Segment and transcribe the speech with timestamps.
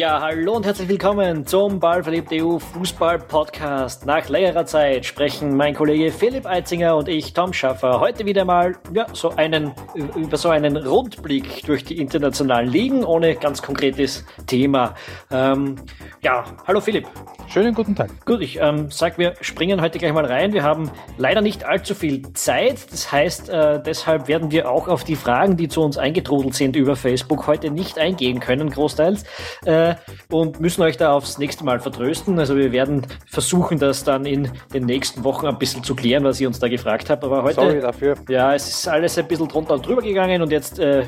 [0.00, 4.06] Ja, hallo und herzlich willkommen zum Ballverliebt EU Fußball Podcast.
[4.06, 8.76] Nach längerer Zeit sprechen mein Kollege Philipp Eitzinger und ich, Tom Schaffer, heute wieder mal
[8.94, 9.74] ja, so einen,
[10.16, 14.94] über so einen Rundblick durch die internationalen Ligen ohne ganz konkretes Thema.
[15.30, 15.76] Ähm,
[16.22, 17.06] ja, hallo Philipp.
[17.48, 18.24] Schönen guten Tag.
[18.24, 20.54] Gut, ich ähm, sag, wir springen heute gleich mal rein.
[20.54, 22.90] Wir haben leider nicht allzu viel Zeit.
[22.90, 26.74] Das heißt, äh, deshalb werden wir auch auf die Fragen, die zu uns eingetrudelt sind
[26.76, 29.24] über Facebook, heute nicht eingehen können, großteils.
[29.66, 32.38] Äh, äh, und müssen euch da aufs nächste Mal vertrösten.
[32.38, 36.40] Also wir werden versuchen, das dann in den nächsten Wochen ein bisschen zu klären, was
[36.40, 37.24] ihr uns da gefragt habt.
[37.24, 38.14] Aber heute, Sorry dafür.
[38.28, 41.04] Ja, es ist alles ein bisschen drunter und drüber gegangen und jetzt äh,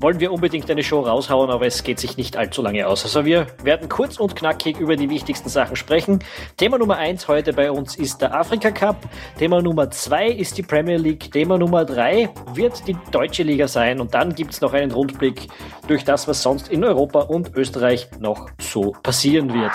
[0.00, 3.04] wollen wir unbedingt eine Show raushauen, aber es geht sich nicht allzu lange aus.
[3.04, 6.20] Also wir werden kurz und knackig über die wichtigsten Sachen sprechen.
[6.56, 8.96] Thema Nummer eins heute bei uns ist der Afrika Cup.
[9.38, 11.30] Thema Nummer zwei ist die Premier League.
[11.32, 14.00] Thema Nummer drei wird die deutsche Liga sein.
[14.00, 15.48] Und dann gibt es noch einen Rundblick
[15.86, 19.72] durch das, was sonst in Europa und Österreich noch so passieren wird.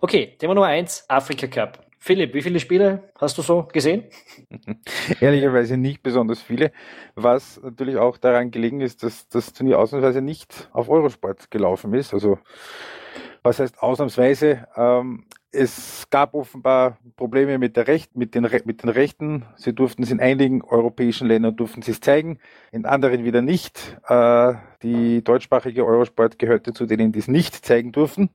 [0.00, 1.84] Okay, Thema Nummer eins, Afrika Cup.
[1.98, 4.04] Philipp, wie viele Spiele hast du so gesehen?
[5.20, 6.70] Ehrlicherweise nicht besonders viele,
[7.14, 12.12] was natürlich auch daran gelegen ist, dass das Turnier ausnahmsweise nicht auf Eurosport gelaufen ist.
[12.12, 12.38] Also
[13.44, 14.66] was heißt ausnahmsweise?
[14.74, 19.44] Ähm, es gab offenbar Probleme mit, der Recht, mit, den, mit den Rechten.
[19.56, 22.40] Sie durften es in einigen europäischen Ländern durften sie es zeigen,
[22.72, 23.98] in anderen wieder nicht.
[24.08, 28.30] Äh, die deutschsprachige Eurosport gehörte zu denen, die es nicht zeigen durften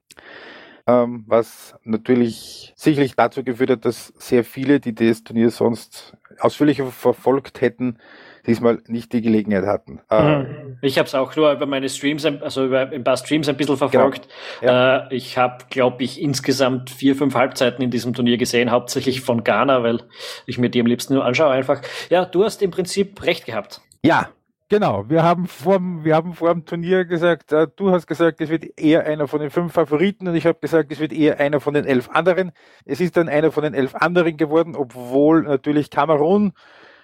[0.89, 6.87] ähm, was natürlich sicherlich dazu geführt hat, dass sehr viele, die das Turnier sonst ausführlicher
[6.87, 7.99] verfolgt hätten,
[8.45, 9.99] diesmal nicht die Gelegenheit hatten.
[10.11, 10.77] Mhm.
[10.81, 13.77] Ich habe es auch nur über meine Streams, also über ein paar Streams ein bisschen
[13.77, 14.27] verfolgt.
[14.61, 14.71] Genau.
[14.71, 15.07] Ja.
[15.07, 19.43] Äh, ich habe, glaube ich, insgesamt vier, fünf Halbzeiten in diesem Turnier gesehen, hauptsächlich von
[19.43, 20.03] Ghana, weil
[20.45, 21.81] ich mir die am liebsten nur anschaue einfach.
[22.09, 23.81] Ja, du hast im Prinzip recht gehabt.
[24.03, 24.29] Ja,
[24.71, 28.49] Genau, wir haben vor, wir haben vor dem Turnier gesagt, äh, du hast gesagt, es
[28.49, 31.59] wird eher einer von den fünf Favoriten und ich habe gesagt, es wird eher einer
[31.59, 32.51] von den elf anderen.
[32.85, 36.53] Es ist dann einer von den elf anderen geworden, obwohl natürlich Kamerun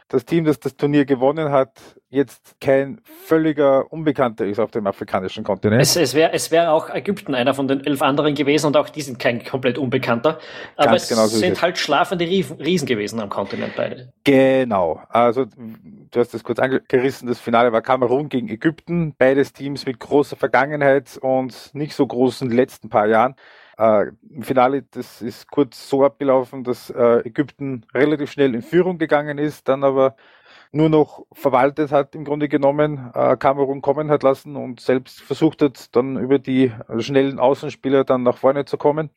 [0.08, 1.72] das Team, das das Turnier gewonnen hat,
[2.10, 5.82] jetzt kein völliger Unbekannter ist auf dem afrikanischen Kontinent.
[5.82, 8.90] Es, es wäre es wär auch Ägypten einer von den elf anderen gewesen und auch
[8.90, 10.40] die sind kein komplett Unbekannter.
[10.76, 14.14] Aber Ganz es genau so sind halt schlafende Riesen gewesen am Kontinent beide.
[14.24, 15.02] Genau.
[15.10, 19.16] Also du hast das kurz angerissen, das Finale war Kamerun gegen Ägypten.
[19.18, 23.36] Beides Teams mit großer Vergangenheit und nicht so großen letzten paar Jahren.
[23.78, 28.98] Äh, Im Finale, das ist kurz so abgelaufen, dass äh, Ägypten relativ schnell in Führung
[28.98, 30.16] gegangen ist, dann aber
[30.72, 35.62] nur noch verwaltet hat, im Grunde genommen, äh, Kamerun kommen hat lassen und selbst versucht
[35.62, 39.10] hat, dann über die schnellen Außenspieler dann nach vorne zu kommen.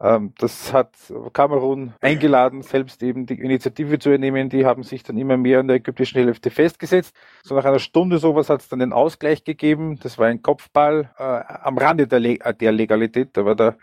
[0.00, 0.90] Ähm, das hat
[1.32, 4.48] Kamerun eingeladen, selbst eben die Initiative zu übernehmen.
[4.48, 7.14] Die haben sich dann immer mehr an der ägyptischen Hälfte festgesetzt.
[7.42, 9.98] So nach einer Stunde sowas hat es dann den Ausgleich gegeben.
[10.02, 13.36] Das war ein Kopfball äh, am Rande der, Le der Legalität.
[13.36, 13.76] Da war der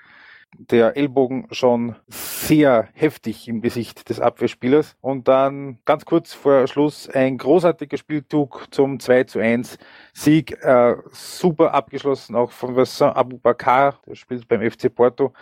[0.57, 4.95] der Ellbogen schon sehr heftig im Gesicht des Abwehrspielers.
[5.01, 9.77] Und dann ganz kurz vor Schluss ein großartiger Spielzug zum 2 zu 1
[10.13, 10.63] Sieg.
[10.63, 15.33] Äh, super abgeschlossen, auch von Vincent Abubakar, der spielt beim FC Porto.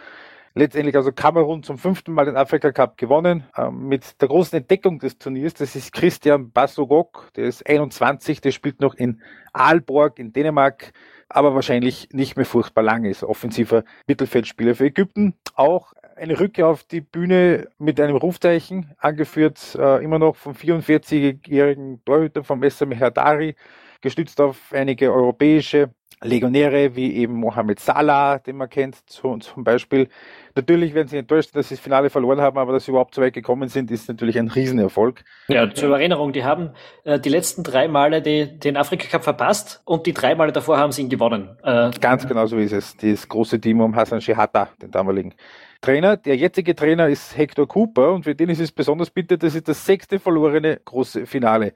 [0.57, 3.44] Letztendlich also Kamerun zum fünften Mal den Afrika Cup gewonnen.
[3.56, 8.51] Ähm, mit der großen Entdeckung des Turniers, das ist Christian Basogok, der ist 21, der
[8.51, 9.22] spielt noch in
[9.53, 10.94] Aalborg in Dänemark
[11.29, 13.23] aber wahrscheinlich nicht mehr furchtbar lang ist.
[13.23, 15.33] Offensiver Mittelfeldspieler für Ägypten.
[15.55, 22.03] Auch eine Rückkehr auf die Bühne mit einem Rufzeichen, angeführt äh, immer noch vom 44-jährigen
[22.05, 23.55] Torhüter vom SM Herdari,
[24.02, 25.90] gestützt auf einige europäische
[26.24, 30.09] Legionäre wie eben Mohamed Salah, den man kennt, zum Beispiel.
[30.56, 33.22] Natürlich werden sie enttäuscht, dass sie das Finale verloren haben, aber dass sie überhaupt so
[33.22, 35.24] weit gekommen sind, ist natürlich ein Riesenerfolg.
[35.47, 36.72] Ja, zur Erinnerung, die haben
[37.03, 40.79] äh, die letzten drei Male die, den Afrika Cup verpasst und die drei Male davor
[40.79, 41.56] haben sie ihn gewonnen.
[41.64, 42.97] Äh, Ganz genau so ist es.
[42.97, 45.35] Das große Team um Hassan Shihata, den damaligen
[45.81, 46.18] Trainer.
[46.18, 49.67] Der jetzige Trainer ist Hector Cooper und für den ist es besonders bitter, das ist
[49.67, 51.73] das sechste verlorene große Finale.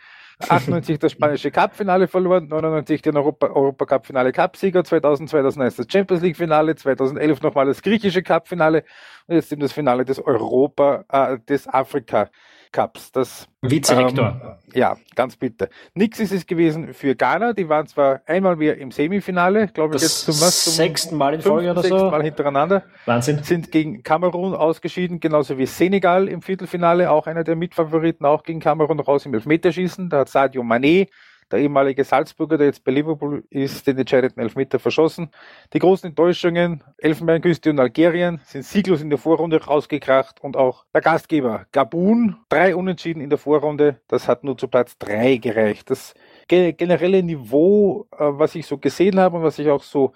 [0.50, 3.86] 98 das spanische Cup-Finale verloren, 99 den Europa, Europa
[4.32, 8.84] Cup-Sieger, 2000, 2001 das Champions League-Finale, 2011 nochmal das griechische Cup-Finale
[9.28, 12.30] und jetzt eben das Finale des Europa, äh, des Afrika
[12.72, 13.12] Cups.
[13.12, 14.42] Das, Vize-Hector.
[14.44, 15.70] Ähm, ja, ganz bitter.
[15.94, 17.54] Nix ist es gewesen für Ghana.
[17.54, 20.64] Die waren zwar einmal mehr im Semifinale, glaube ich, jetzt zum was?
[20.64, 22.10] Zum sechsten Mal in Folge oder so.
[22.10, 22.84] Mal hintereinander.
[23.06, 23.44] Wahnsinn.
[23.44, 28.60] Sind gegen Kamerun ausgeschieden, genauso wie Senegal im Viertelfinale, auch einer der Mitfavoriten, auch gegen
[28.60, 30.10] Kamerun raus im Elfmeterschießen.
[30.10, 31.10] Da hat Sadio Mané
[31.52, 35.30] der ehemalige Salzburger, der jetzt bei Liverpool ist, den entscheidenden Elfmeter verschossen.
[35.74, 41.02] Die großen Enttäuschungen, Elfenbeinküste und Algerien, sind sieglos in der Vorrunde rausgekracht und auch der
[41.02, 45.90] Gastgeber Gabun, drei Unentschieden in der Vorrunde, das hat nur zu Platz drei gereicht.
[45.90, 46.14] Das
[46.48, 50.14] generelle Niveau, äh, was ich so gesehen habe und was ich auch so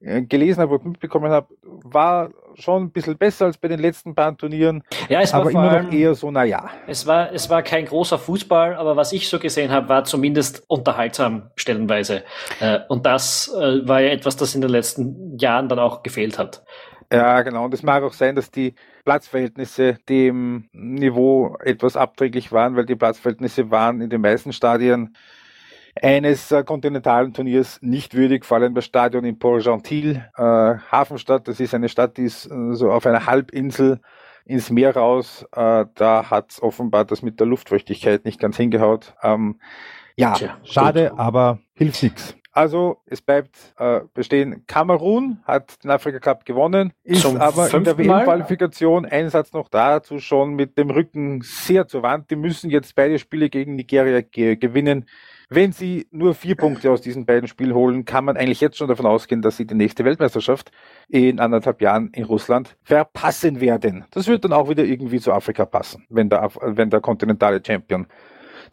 [0.00, 4.14] äh, gelesen habe und mitbekommen habe, war schon ein bisschen besser als bei den letzten
[4.14, 4.82] beiden Turnieren.
[5.08, 6.70] Ja, es war aber immer allem, noch eher so, naja.
[6.86, 10.64] Es war, es war kein großer Fußball, aber was ich so gesehen habe, war zumindest
[10.68, 12.22] unterhaltsam stellenweise.
[12.60, 16.38] Äh, und das äh, war ja etwas, das in den letzten Jahren dann auch gefehlt
[16.38, 16.64] hat.
[17.12, 17.64] Ja, genau.
[17.64, 18.74] Und es mag auch sein, dass die
[19.04, 25.16] Platzverhältnisse dem Niveau etwas abträglich waren, weil die Platzverhältnisse waren in den meisten Stadien
[26.02, 31.48] eines äh, kontinentalen Turniers nicht würdig, vor allem das Stadion in Port-Gentil, äh, Hafenstadt.
[31.48, 34.00] Das ist eine Stadt, die ist äh, so auf einer Halbinsel
[34.44, 35.44] ins Meer raus.
[35.52, 39.14] Äh, da hat offenbar das mit der Luftfeuchtigkeit nicht ganz hingehaut.
[39.22, 39.60] Ähm,
[40.16, 41.18] ja, Tja, schade, gut.
[41.18, 42.36] aber hilft nichts.
[42.52, 44.64] Also es bleibt äh, bestehen.
[44.66, 50.20] Kamerun hat den Afrika Cup gewonnen, ist Zum aber in der WM-Qualifikation Einsatz noch dazu
[50.20, 52.30] schon mit dem Rücken sehr zur Wand.
[52.30, 55.06] Die müssen jetzt beide Spiele gegen Nigeria ge gewinnen.
[55.48, 58.88] Wenn sie nur vier Punkte aus diesen beiden Spielen holen, kann man eigentlich jetzt schon
[58.88, 60.72] davon ausgehen, dass sie die nächste Weltmeisterschaft
[61.08, 64.04] in anderthalb Jahren in Russland verpassen werden.
[64.10, 68.08] Das wird dann auch wieder irgendwie zu Afrika passen, wenn der, wenn der kontinentale Champion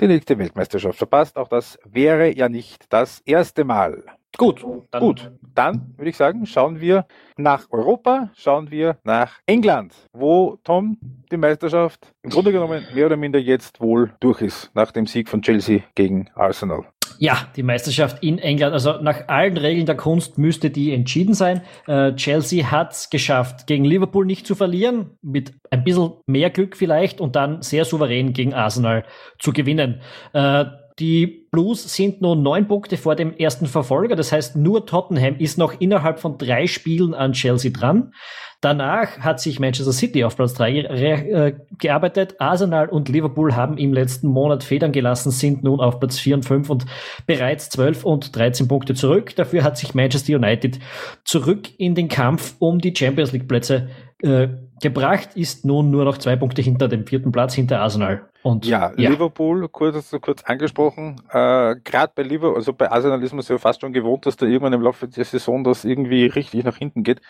[0.02, 1.38] die nächste Weltmeisterschaft verpasst.
[1.38, 4.04] Auch das wäre ja nicht das erste Mal.
[4.38, 5.32] Gut, dann, gut.
[5.54, 7.06] Dann würde ich sagen, schauen wir
[7.38, 10.98] nach Europa, schauen wir nach England, wo Tom
[11.32, 15.30] die Meisterschaft im Grunde genommen mehr oder minder jetzt wohl durch ist, nach dem Sieg
[15.30, 16.86] von Chelsea gegen Arsenal.
[17.20, 21.62] Ja, die Meisterschaft in England, also nach allen Regeln der Kunst müsste die entschieden sein.
[21.88, 26.76] Äh, Chelsea hat es geschafft, gegen Liverpool nicht zu verlieren, mit ein bisschen mehr Glück
[26.76, 29.06] vielleicht und dann sehr souverän gegen Arsenal
[29.40, 30.02] zu gewinnen.
[30.34, 30.66] Äh,
[31.00, 34.16] die Blues sind nur neun Punkte vor dem ersten Verfolger.
[34.16, 38.14] Das heißt, nur Tottenham ist noch innerhalb von drei Spielen an Chelsea dran.
[38.62, 42.36] Danach hat sich Manchester City auf Platz drei äh, gearbeitet.
[42.40, 46.46] Arsenal und Liverpool haben im letzten Monat Federn gelassen, sind nun auf Platz vier und
[46.46, 46.86] fünf und
[47.26, 49.36] bereits zwölf und 13 Punkte zurück.
[49.36, 50.80] Dafür hat sich Manchester United
[51.26, 53.90] zurück in den Kampf um die Champions League Plätze
[54.22, 54.48] äh,
[54.84, 58.30] gebracht, ist nun nur noch zwei Punkte hinter dem vierten Platz, hinter Arsenal.
[58.44, 59.10] Und, ja, ja.
[59.10, 63.58] Liverpool, kurz, kurz angesprochen, äh, gerade bei Liverpool, also bei Arsenal ist man sich ja
[63.58, 67.04] fast schon gewohnt, dass da irgendwann im Laufe der Saison das irgendwie richtig nach hinten
[67.04, 67.22] geht.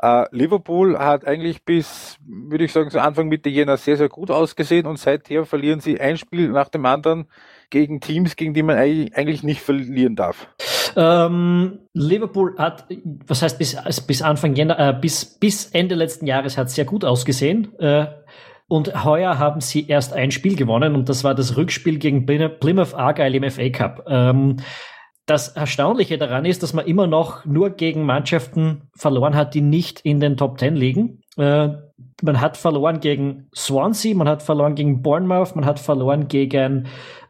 [0.00, 4.30] Äh, Liverpool hat eigentlich bis, würde ich sagen, zu Anfang Mitte Jänner sehr, sehr gut
[4.30, 7.28] ausgesehen und seither verlieren sie ein Spiel nach dem anderen
[7.70, 10.48] gegen Teams, gegen die man eigentlich nicht verlieren darf.
[10.96, 12.86] Ähm, Liverpool hat,
[13.26, 13.76] was heißt bis,
[14.06, 17.78] bis Anfang Jänner, äh, bis, bis Ende letzten Jahres hat sehr gut ausgesehen.
[17.78, 18.06] Äh,
[18.68, 22.94] und heuer haben sie erst ein Spiel gewonnen und das war das Rückspiel gegen Plymouth
[22.94, 24.04] Argyle im FA Cup.
[24.08, 24.56] Ähm,
[25.26, 30.00] das Erstaunliche daran ist, dass man immer noch nur gegen Mannschaften verloren hat, die nicht
[30.00, 31.20] in den Top Ten liegen.
[31.36, 31.70] Äh,
[32.22, 36.86] man hat verloren gegen Swansea, man hat verloren gegen Bournemouth, man hat verloren gegen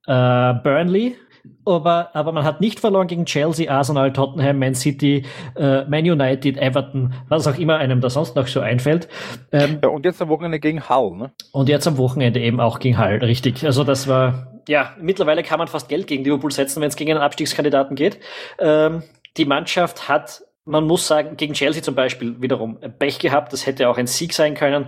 [0.07, 1.17] äh, Burnley,
[1.65, 5.25] aber, aber man hat nicht verloren gegen Chelsea, Arsenal, Tottenham, Man City,
[5.57, 9.09] äh, Man United, Everton, was auch immer einem da sonst noch so einfällt.
[9.53, 11.33] Ähm, ja, und jetzt am Wochenende gegen Hull, ne?
[11.53, 13.65] Und jetzt am Wochenende eben auch gegen Hull, richtig.
[13.65, 17.13] Also das war, ja, mittlerweile kann man fast Geld gegen Liverpool setzen, wenn es gegen
[17.13, 18.19] einen Abstiegskandidaten geht.
[18.59, 19.03] Ähm,
[19.37, 23.89] die Mannschaft hat man muss sagen, gegen Chelsea zum Beispiel wiederum Pech gehabt, das hätte
[23.89, 24.87] auch ein Sieg sein können.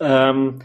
[0.00, 0.58] Ähm,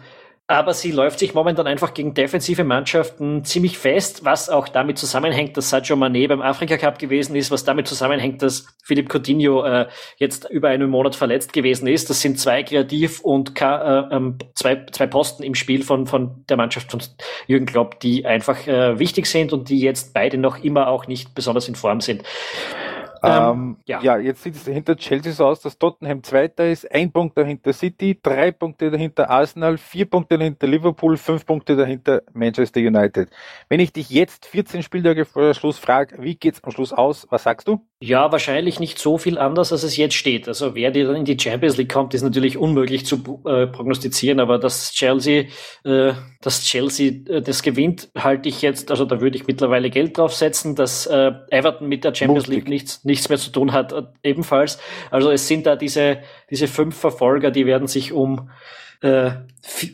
[0.47, 5.57] aber sie läuft sich momentan einfach gegen defensive Mannschaften ziemlich fest, was auch damit zusammenhängt,
[5.57, 9.87] dass Sadio Mané beim Afrika Cup gewesen ist, was damit zusammenhängt, dass Philipp Coutinho äh,
[10.18, 12.11] jetzt über einen Monat verletzt gewesen ist.
[12.11, 16.45] Das sind zwei Kreativ- und K äh, ähm, zwei, zwei Posten im Spiel von, von
[16.47, 17.02] der Mannschaft von
[17.47, 21.33] Jürgen Klopp, die einfach äh, wichtig sind und die jetzt beide noch immer auch nicht
[21.33, 22.21] besonders in Form sind.
[23.25, 24.01] Ähm, ähm, ja.
[24.01, 24.17] ja.
[24.17, 28.19] jetzt sieht es hinter Chelsea so aus, dass Tottenham Zweiter ist, ein Punkt dahinter City,
[28.21, 33.29] drei Punkte dahinter Arsenal, vier Punkte dahinter Liverpool, fünf Punkte dahinter Manchester United.
[33.69, 37.44] Wenn ich dich jetzt 14 Spieltage vor Schluss frage, wie geht's am Schluss aus, was
[37.44, 37.81] sagst du?
[38.01, 40.47] Ja, wahrscheinlich nicht so viel anders, als es jetzt steht.
[40.47, 44.59] Also wer dann in die Champions League kommt, ist natürlich unmöglich zu äh, prognostizieren, aber
[44.59, 45.45] dass Chelsea,
[45.83, 50.17] äh, dass Chelsea äh, das gewinnt, halte ich jetzt, also da würde ich mittlerweile Geld
[50.17, 52.55] drauf setzen, dass äh, Everton mit der Champions Mutig.
[52.55, 54.78] League nichts, nichts mehr zu tun hat, äh, ebenfalls.
[55.10, 56.19] Also es sind da diese,
[56.50, 58.50] diese fünf Verfolger, die werden sich um,
[59.02, 59.31] äh,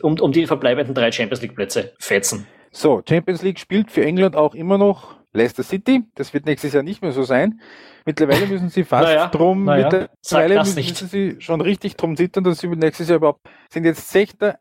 [0.02, 2.46] um, um die verbleibenden drei Champions League Plätze fetzen.
[2.72, 6.02] So, Champions League spielt für England auch immer noch Leicester City.
[6.14, 7.60] Das wird nächstes Jahr nicht mehr so sein.
[8.04, 10.96] Mittlerweile müssen sie fast naja, drum, naja, mittlerweile müssen nicht.
[10.96, 14.58] sie schon richtig drum zittern, dass sie nächstes Jahr überhaupt sind jetzt Sechster,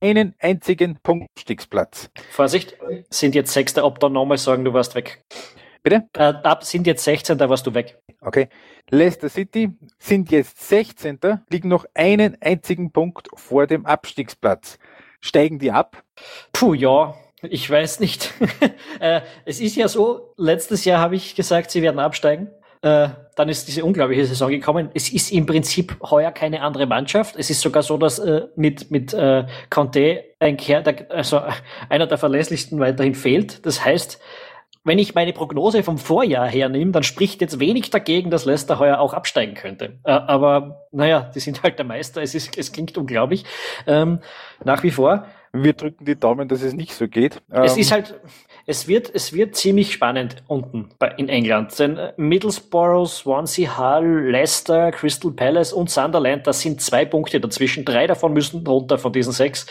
[0.00, 2.10] einen einzigen Punktstiegsplatz.
[2.30, 2.76] Vorsicht,
[3.10, 5.22] sind jetzt Sechster, ob da nochmal sagen, du warst weg.
[5.84, 6.08] Bitte?
[6.14, 7.98] Äh, ab sind jetzt 16, da warst du weg.
[8.22, 8.48] Okay.
[8.90, 11.18] Leicester City sind jetzt 16.
[11.50, 14.78] liegen noch einen einzigen Punkt vor dem Abstiegsplatz.
[15.20, 16.02] Steigen die ab?
[16.54, 18.32] Puh, ja, ich weiß nicht.
[19.00, 22.48] äh, es ist ja so, letztes Jahr habe ich gesagt, sie werden absteigen.
[22.80, 24.90] Äh, dann ist diese unglaubliche Saison gekommen.
[24.94, 27.36] Es ist im Prinzip heuer keine andere Mannschaft.
[27.36, 31.42] Es ist sogar so, dass äh, mit, mit äh, Conte ein Kerl, der, also
[31.90, 33.66] einer der verlässlichsten weiterhin fehlt.
[33.66, 34.18] Das heißt,
[34.84, 39.00] wenn ich meine Prognose vom Vorjahr hernehme, dann spricht jetzt wenig dagegen, dass Leicester heuer
[39.00, 39.98] auch absteigen könnte.
[40.04, 42.22] Äh, aber naja, die sind halt der Meister.
[42.22, 43.44] Es, ist, es klingt unglaublich.
[43.86, 44.20] Ähm,
[44.62, 45.26] nach wie vor.
[45.56, 47.40] Wir drücken die Daumen, dass es nicht so geht.
[47.48, 48.14] Es ähm, ist halt,
[48.66, 51.78] es wird, es wird ziemlich spannend unten in England.
[51.78, 57.84] Denn äh, Middlesbrough, Swansea, Hull, Leicester, Crystal Palace und Sunderland, das sind zwei Punkte dazwischen.
[57.84, 59.66] Drei davon müssen runter von diesen sechs.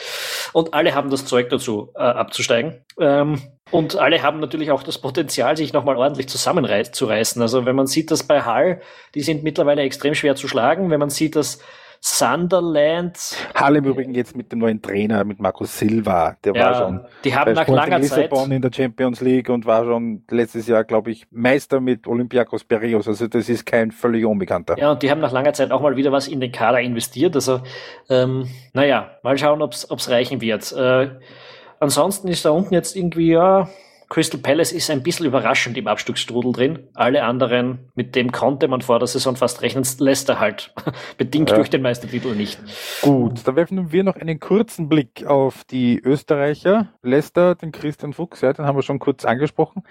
[0.53, 2.85] Und alle haben das Zeug dazu, äh, abzusteigen.
[2.97, 7.41] Ähm, und alle haben natürlich auch das Potenzial, sich nochmal ordentlich zusammenzureißen.
[7.41, 8.79] Also wenn man sieht, dass bei Hull,
[9.15, 10.91] die sind mittlerweile extrem schwer zu schlagen.
[10.91, 11.59] Wenn man sieht, dass
[12.05, 13.17] Sunderland.
[13.55, 17.05] Halle im Übrigen jetzt mit dem neuen Trainer, mit Markus Silva, der ja, war schon.
[17.23, 18.29] Die haben nach langer Zeit.
[18.49, 23.07] in der Champions League und war schon letztes Jahr, glaube ich, Meister mit Olympiakos Piraeus.
[23.07, 24.77] Also das ist kein völlig Unbekannter.
[24.77, 27.35] Ja, und die haben nach langer Zeit auch mal wieder was in den Kader investiert.
[27.35, 27.61] Also,
[28.09, 30.73] ähm, naja, mal schauen, ob es reichen wird.
[30.73, 31.09] Äh,
[31.79, 33.69] ansonsten ist da unten jetzt irgendwie, ja,
[34.09, 36.79] Crystal Palace ist ein bisschen überraschend im Abstiegsstrudel drin.
[36.93, 40.73] Alle anderen, mit dem konnte man vor der Saison fast rechnen, Leicester halt.
[41.17, 41.55] Bedingt ja.
[41.55, 42.59] durch den Meistertitel nicht.
[43.01, 46.89] Gut, dann werfen wir noch einen kurzen Blick auf die Österreicher.
[47.01, 49.83] Leicester, den Christian Fuchs, ja, den haben wir schon kurz angesprochen.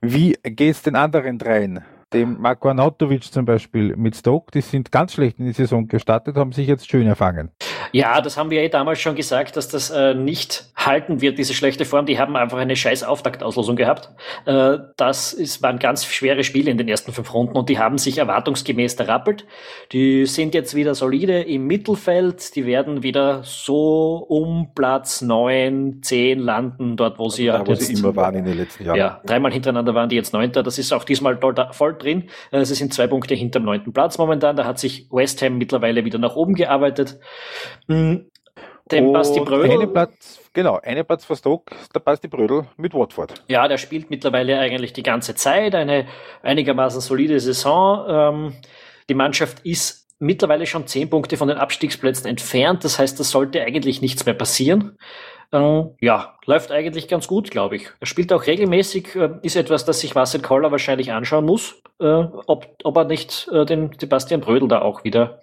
[0.00, 1.84] Wie geht es den anderen dreien?
[2.12, 6.36] dem Marco Arnautovic zum Beispiel mit Stoke, die sind ganz schlecht in die Saison gestartet,
[6.36, 7.50] haben sich jetzt schön erfangen.
[7.90, 11.54] Ja, das haben wir eh damals schon gesagt, dass das äh, nicht halten wird, diese
[11.54, 12.06] schlechte Form.
[12.06, 14.10] Die haben einfach eine scheiß Auftaktauslosung gehabt.
[14.46, 17.98] Äh, das ist, waren ganz schwere Spiele in den ersten fünf Runden und die haben
[17.98, 19.44] sich erwartungsgemäß errappelt.
[19.92, 22.54] Die sind jetzt wieder solide im Mittelfeld.
[22.56, 27.86] Die werden wieder so um Platz neun, zehn landen, dort wo sie ja, wo jetzt,
[27.86, 28.96] sie immer waren in den letzten Jahren.
[28.96, 30.62] Ja, dreimal hintereinander waren die jetzt Neunter.
[30.62, 31.38] Das ist auch diesmal
[31.72, 32.24] voll drin.
[32.50, 34.56] Äh, sie sind zwei Punkte hinterm neunten Platz momentan.
[34.56, 37.18] Da hat sich West Ham mittlerweile wieder nach oben gearbeitet.
[37.88, 38.30] Hm,
[38.90, 39.70] dem Basti Brödel.
[39.70, 43.42] Einen Platz, genau, einen Platz vor Stoke, der Basti Brödel mit Watford.
[43.48, 46.06] Ja, der spielt mittlerweile eigentlich die ganze Zeit, eine
[46.42, 48.04] einigermaßen solide Saison.
[48.08, 48.52] Ähm,
[49.08, 52.84] die Mannschaft ist mittlerweile schon zehn Punkte von den Abstiegsplätzen entfernt.
[52.84, 54.96] Das heißt, da sollte eigentlich nichts mehr passieren.
[55.52, 57.90] Ähm, ja, läuft eigentlich ganz gut, glaube ich.
[58.00, 62.06] Er spielt auch regelmäßig, äh, ist etwas, das sich Marcel Koller wahrscheinlich anschauen muss, äh,
[62.06, 65.40] ob, ob er nicht äh, den Sebastian Brödel da auch wieder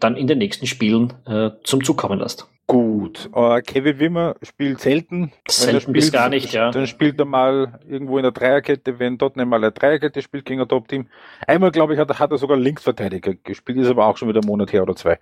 [0.00, 2.48] dann in den nächsten Spielen äh, zum Zug kommen lässt.
[2.70, 5.32] Gut, uh, Kevin Wimmer spielt selten.
[5.48, 6.70] Selten spielt, bis gar nicht, ja.
[6.70, 10.44] Dann spielt er mal irgendwo in der Dreierkette, wenn dort nicht mal eine Dreierkette spielt
[10.44, 11.08] gegen ein Top-Team.
[11.48, 14.46] Einmal, glaube ich, hat, hat er sogar Linksverteidiger gespielt, ist aber auch schon wieder einen
[14.46, 15.18] Monat her oder zwei.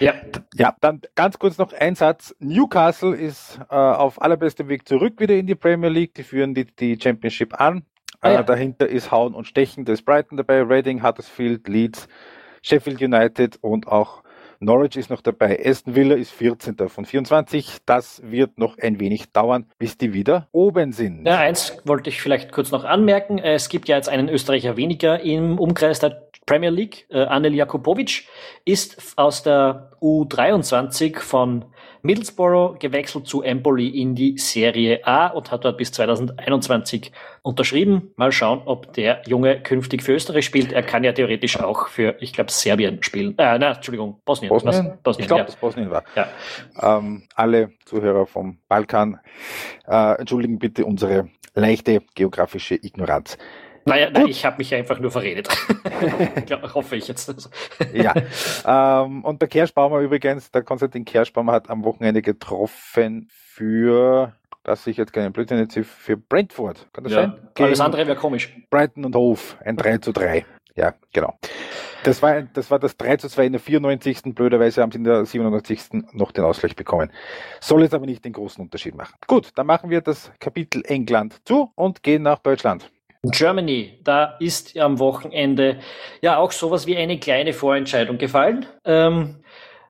[0.00, 0.14] Ja.
[0.54, 2.34] Ja, dann ganz kurz noch ein Satz.
[2.38, 6.14] Newcastle ist uh, auf allerbestem Weg zurück wieder in die Premier League.
[6.14, 7.82] Die führen die, die Championship an.
[8.22, 8.40] Ah, ja.
[8.40, 12.08] uh, dahinter ist Hauen und Stechen des Brighton dabei, Reading, Huddersfield, Leeds,
[12.62, 14.22] Sheffield United und auch
[14.60, 15.60] Norwich ist noch dabei.
[15.64, 16.76] Aston Villa ist 14.
[16.88, 17.78] von 24.
[17.86, 21.26] Das wird noch ein wenig dauern, bis die wieder oben sind.
[21.26, 23.38] Ja, eins wollte ich vielleicht kurz noch anmerken.
[23.38, 27.06] Es gibt ja jetzt einen Österreicher weniger im Umkreis der Premier League.
[27.10, 28.24] Äh, Anel Jakubovic
[28.64, 31.64] ist aus der U23 von
[32.06, 38.12] Middlesbrough gewechselt zu Empoli in die Serie A und hat dort bis 2021 unterschrieben.
[38.16, 40.72] Mal schauen, ob der Junge künftig für Österreich spielt.
[40.72, 43.36] Er kann ja theoretisch auch für, ich glaube, Serbien spielen.
[43.38, 44.50] Äh, na, Entschuldigung, Bosnien.
[44.50, 44.72] Bosnien?
[44.72, 45.02] Was?
[45.02, 45.46] Bosnien ich glaube, ja.
[45.46, 46.04] dass Bosnien war.
[46.14, 46.28] Ja.
[46.80, 49.20] Ähm, alle Zuhörer vom Balkan,
[49.86, 53.36] äh, entschuldigen bitte unsere leichte geografische Ignoranz.
[53.86, 55.48] Naja, nein, ich habe mich einfach nur verredet.
[56.74, 57.48] hoffe ich jetzt.
[57.94, 58.12] ja.
[58.66, 64.96] Ähm, und der Kerschbaumer übrigens, der Konstantin Kerschbaumer hat am Wochenende getroffen für, dass ich
[64.96, 66.88] jetzt keinen Blödsinn jetzt für Brentford.
[66.92, 67.22] Kann das ja.
[67.22, 67.48] sein?
[67.54, 68.56] Gegen Alles andere wäre komisch.
[68.70, 70.44] Brighton und Hof, ein 3 zu 3.
[70.74, 71.38] Ja, genau.
[72.02, 74.34] Das war, das war das 3 zu 2 in der 94.
[74.34, 76.02] Blöderweise haben sie in der 97.
[76.12, 77.12] noch den Ausgleich bekommen.
[77.60, 79.14] Soll jetzt aber nicht den großen Unterschied machen.
[79.28, 82.90] Gut, dann machen wir das Kapitel England zu und gehen nach Deutschland.
[83.30, 85.78] Germany, da ist am Wochenende
[86.20, 88.66] ja auch sowas wie eine kleine Vorentscheidung gefallen.
[88.84, 89.36] Ähm,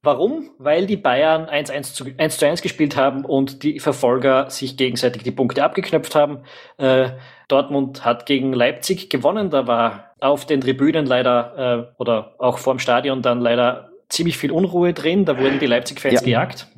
[0.03, 0.51] warum?
[0.59, 5.23] Weil die Bayern 1-1 zu, 1 zu 1 gespielt haben und die Verfolger sich gegenseitig
[5.23, 6.43] die Punkte abgeknöpft haben.
[6.79, 7.11] Äh,
[7.49, 9.51] Dortmund hat gegen Leipzig gewonnen.
[9.51, 14.53] Da war auf den Tribünen leider äh, oder auch vorm Stadion dann leider ziemlich viel
[14.53, 15.25] Unruhe drin.
[15.25, 16.21] Da wurden die Leipzig-Fans ja.
[16.21, 16.69] gejagt.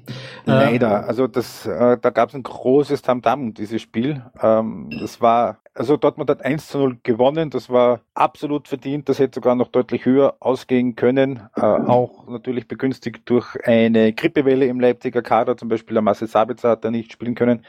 [0.44, 1.06] Leider.
[1.06, 4.22] Also das, äh, da gab es ein großes Tamtam, dieses Spiel.
[4.40, 9.20] Ähm, das war also Dortmund hat 1 zu 0 gewonnen, das war absolut verdient, das
[9.20, 14.80] hätte sogar noch deutlich höher ausgehen können, äh, auch natürlich begünstigt durch eine Grippewelle im
[14.80, 17.64] Leipziger Kader, zum Beispiel der Marcel Sabitzer hat da nicht spielen können,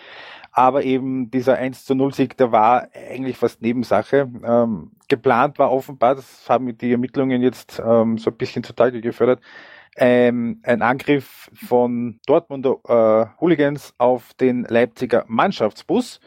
[0.51, 4.27] Aber eben dieser 1 zu 0 Sieg, der war eigentlich fast Nebensache.
[4.43, 9.39] Ähm, geplant war offenbar, das haben die Ermittlungen jetzt ähm, so ein bisschen zutage gefördert,
[9.99, 16.19] ähm, ein Angriff von Dortmunder äh, Hooligans auf den Leipziger Mannschaftsbus.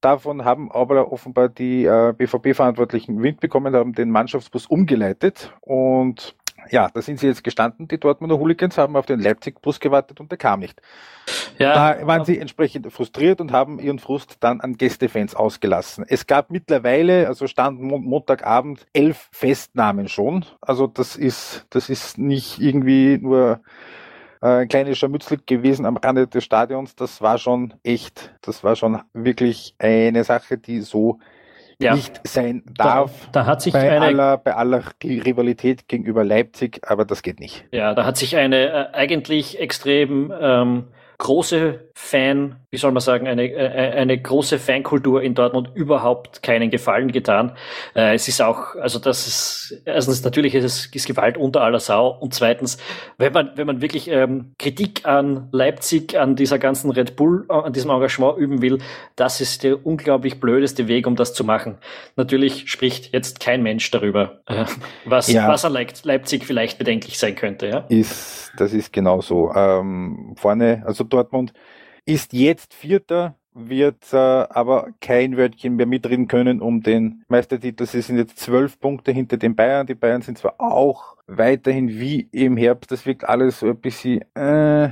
[0.00, 6.36] Davon haben aber offenbar die äh, BVB-Verantwortlichen Wind bekommen, haben den Mannschaftsbus umgeleitet und
[6.70, 10.30] ja, da sind sie jetzt gestanden, die Dortmunder Hooligans haben auf den Leipzig-Bus gewartet und
[10.30, 10.80] der kam nicht.
[11.58, 16.04] Ja, da waren sie entsprechend frustriert und haben ihren Frust dann an Gästefans ausgelassen.
[16.08, 20.44] Es gab mittlerweile, also stand Montagabend, elf Festnahmen schon.
[20.60, 23.60] Also das ist, das ist nicht irgendwie nur
[24.42, 26.96] äh, ein kleines Scharmützel gewesen am Rande des Stadions.
[26.96, 31.18] Das war schon echt, das war schon wirklich eine Sache, die so
[31.80, 31.94] ja.
[31.94, 33.12] nicht sein darf.
[33.32, 37.40] Da, da hat sich bei eine, aller, bei aller Rivalität gegenüber Leipzig, aber das geht
[37.40, 37.64] nicht.
[37.72, 40.84] Ja, da hat sich eine äh, eigentlich extrem ähm,
[41.20, 46.70] große Fan, wie soll man sagen, eine, äh, eine große Fankultur in Dortmund überhaupt keinen
[46.70, 47.52] Gefallen getan.
[47.94, 51.78] Äh, es ist auch, also das ist, erstens natürlich ist es ist Gewalt unter aller
[51.78, 52.78] Sau und zweitens,
[53.18, 57.52] wenn man, wenn man wirklich ähm, Kritik an Leipzig, an dieser ganzen Red Bull, äh,
[57.52, 58.78] an diesem Engagement üben will,
[59.14, 61.76] das ist der unglaublich blödeste Weg, um das zu machen.
[62.16, 64.64] Natürlich spricht jetzt kein Mensch darüber, äh,
[65.04, 65.46] was, ja.
[65.46, 67.66] was an Leipzig vielleicht bedenklich sein könnte.
[67.66, 67.84] Ja?
[67.90, 69.52] Ist, das ist genau so.
[69.54, 71.52] Ähm, vorne, also Dortmund
[72.06, 77.84] ist jetzt Vierter, wird äh, aber kein Wörtchen mehr mitreden können um den Meistertitel.
[77.84, 79.86] Sie sind jetzt zwölf Punkte hinter den Bayern.
[79.86, 84.22] Die Bayern sind zwar auch weiterhin wie im Herbst, das wirkt alles so ein bisschen.
[84.34, 84.90] Äh,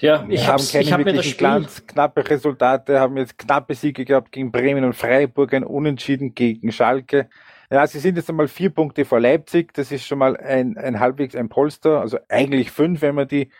[0.00, 4.32] ja, ich haben keine ich hab wirklichen Glanz, knappe Resultate, haben jetzt knappe Siege gehabt
[4.32, 7.28] gegen Bremen und Freiburg, ein Unentschieden gegen Schalke.
[7.70, 9.72] Ja, sie sind jetzt einmal vier Punkte vor Leipzig.
[9.74, 13.50] Das ist schon mal ein, ein halbwegs ein Polster, also eigentlich fünf, wenn man die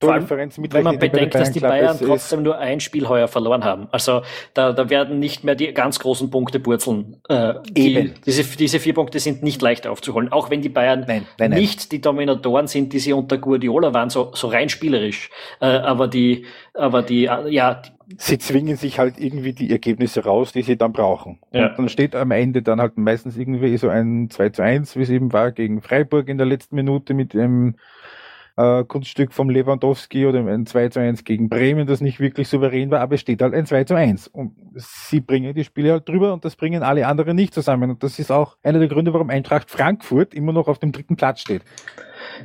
[0.00, 3.88] Tordifferenz mit Wenn man bedenkt, dass die Bayern trotzdem nur ein Spiel heuer verloren haben.
[3.90, 4.22] Also
[4.54, 7.16] da, da werden nicht mehr die ganz großen Punkte purzeln.
[7.28, 11.26] Äh, die, diese, diese vier Punkte sind nicht leicht aufzuholen, auch wenn die Bayern nein,
[11.38, 11.60] nein, nein.
[11.60, 15.30] nicht die Dominatoren sind, die sie unter Guardiola waren, so, so rein spielerisch.
[15.60, 17.82] Äh, aber die, aber die, äh, ja,
[18.18, 21.38] sie zwingen sich halt irgendwie die Ergebnisse raus, die sie dann brauchen.
[21.52, 21.68] Ja.
[21.68, 25.02] Und dann steht am Ende dann halt meistens irgendwie so ein 2 zu 1, wie
[25.02, 27.76] es eben war, gegen Freiburg in der letzten Minute mit dem
[28.56, 32.90] äh, Kunststück vom Lewandowski oder ein 2 zu 1 gegen Bremen, das nicht wirklich souverän
[32.90, 34.28] war, aber es steht halt ein 2 zu 1.
[34.28, 37.90] Und sie bringen die Spiele halt drüber und das bringen alle anderen nicht zusammen.
[37.90, 41.16] Und das ist auch einer der Gründe, warum Eintracht Frankfurt immer noch auf dem dritten
[41.16, 41.62] Platz steht.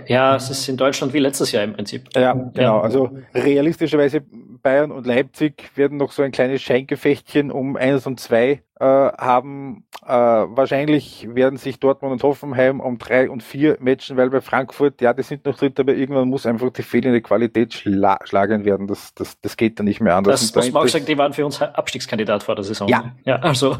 [0.07, 2.09] Ja, es ist in Deutschland wie letztes Jahr im Prinzip.
[2.15, 2.51] Ja, genau.
[2.55, 2.81] Ja.
[2.81, 4.21] Also realistischerweise
[4.61, 9.85] Bayern und Leipzig werden noch so ein kleines Scheingefechtchen um eines und zwei äh, haben.
[10.05, 15.01] Äh, wahrscheinlich werden sich Dortmund und Hoffenheim um drei und vier matchen, weil bei Frankfurt,
[15.01, 18.87] ja, die sind noch dritt, aber irgendwann muss einfach die fehlende Qualität schla schlagen werden.
[18.87, 20.41] Das, das, das geht dann nicht mehr anders.
[20.41, 22.87] Das muss man auch sagen, die waren für uns Abstiegskandidat vor der Saison.
[22.87, 23.11] Ja.
[23.25, 23.77] ja also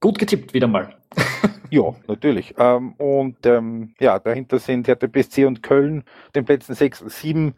[0.00, 0.94] gut getippt wieder mal.
[1.70, 2.54] Ja, natürlich.
[2.58, 7.54] Ähm, und ähm, ja, dahinter sind Hertha BSC und Köln, den Plätzen 6 und 7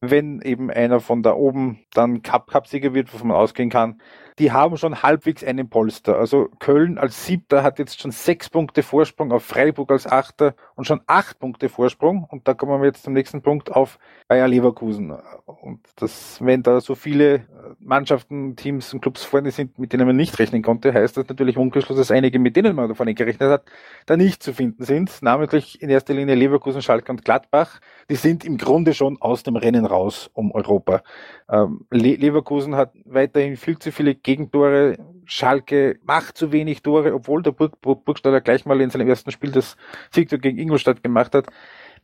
[0.00, 4.00] wenn eben einer von da oben dann Cup-Cup-Sieger wird, wovon man ausgehen kann,
[4.38, 6.16] die haben schon halbwegs einen Polster.
[6.16, 10.86] Also Köln als Siebter hat jetzt schon sechs Punkte Vorsprung auf Freiburg als Achter und
[10.86, 12.24] schon acht Punkte Vorsprung.
[12.24, 13.98] Und da kommen wir jetzt zum nächsten Punkt auf
[14.28, 15.12] Bayer Leverkusen.
[15.46, 17.46] Und das, wenn da so viele
[17.80, 21.56] Mannschaften, Teams und Clubs vorne sind, mit denen man nicht rechnen konnte, heißt das natürlich
[21.56, 23.64] umgeschlossen, dass einige, mit denen man davon gerechnet hat,
[24.06, 25.20] da nicht zu finden sind.
[25.22, 27.80] Namentlich in erster Linie Leverkusen, Schalke und Gladbach.
[28.08, 31.02] Die sind im Grunde schon aus dem Rennen raus um Europa.
[31.50, 34.98] Ähm, Le Leverkusen hat weiterhin viel zu viele Gegentore.
[35.24, 39.52] Schalke macht zu wenig Tore, obwohl der Burg Burgstaller gleich mal in seinem ersten Spiel
[39.52, 39.78] das
[40.10, 41.46] Siegtor gegen Ingolstadt gemacht hat.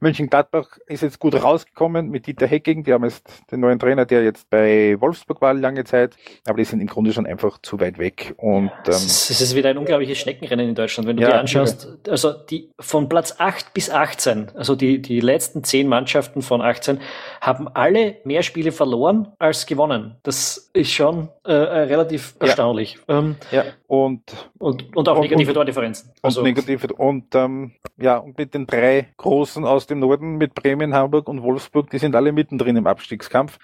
[0.00, 2.84] Mönchengladbach ist jetzt gut rausgekommen mit Dieter Hecking.
[2.84, 6.16] Die haben jetzt den neuen Trainer, der jetzt bei Wolfsburg war lange Zeit.
[6.46, 8.34] Aber die sind im Grunde schon einfach zu weit weg.
[8.36, 11.08] Und, ähm, es ist wieder ein unglaubliches Schneckenrennen in Deutschland.
[11.08, 12.12] Wenn du ja, dir anschaust, ja.
[12.12, 17.00] also die von Platz 8 bis 18, also die, die letzten zehn Mannschaften von 18,
[17.40, 20.16] haben alle mehr Spiele verloren als gewonnen.
[20.22, 22.46] Das ist schon äh, äh relativ ja.
[22.46, 22.98] erstaunlich.
[23.08, 24.22] Ähm, ja, und,
[24.58, 26.10] und, und auch negative und, Tordifferenzen.
[26.22, 30.54] Also, und negative, und ähm, ja, und mit den drei großen aus dem Norden, mit
[30.54, 33.58] Bremen, Hamburg und Wolfsburg, die sind alle mittendrin im Abstiegskampf.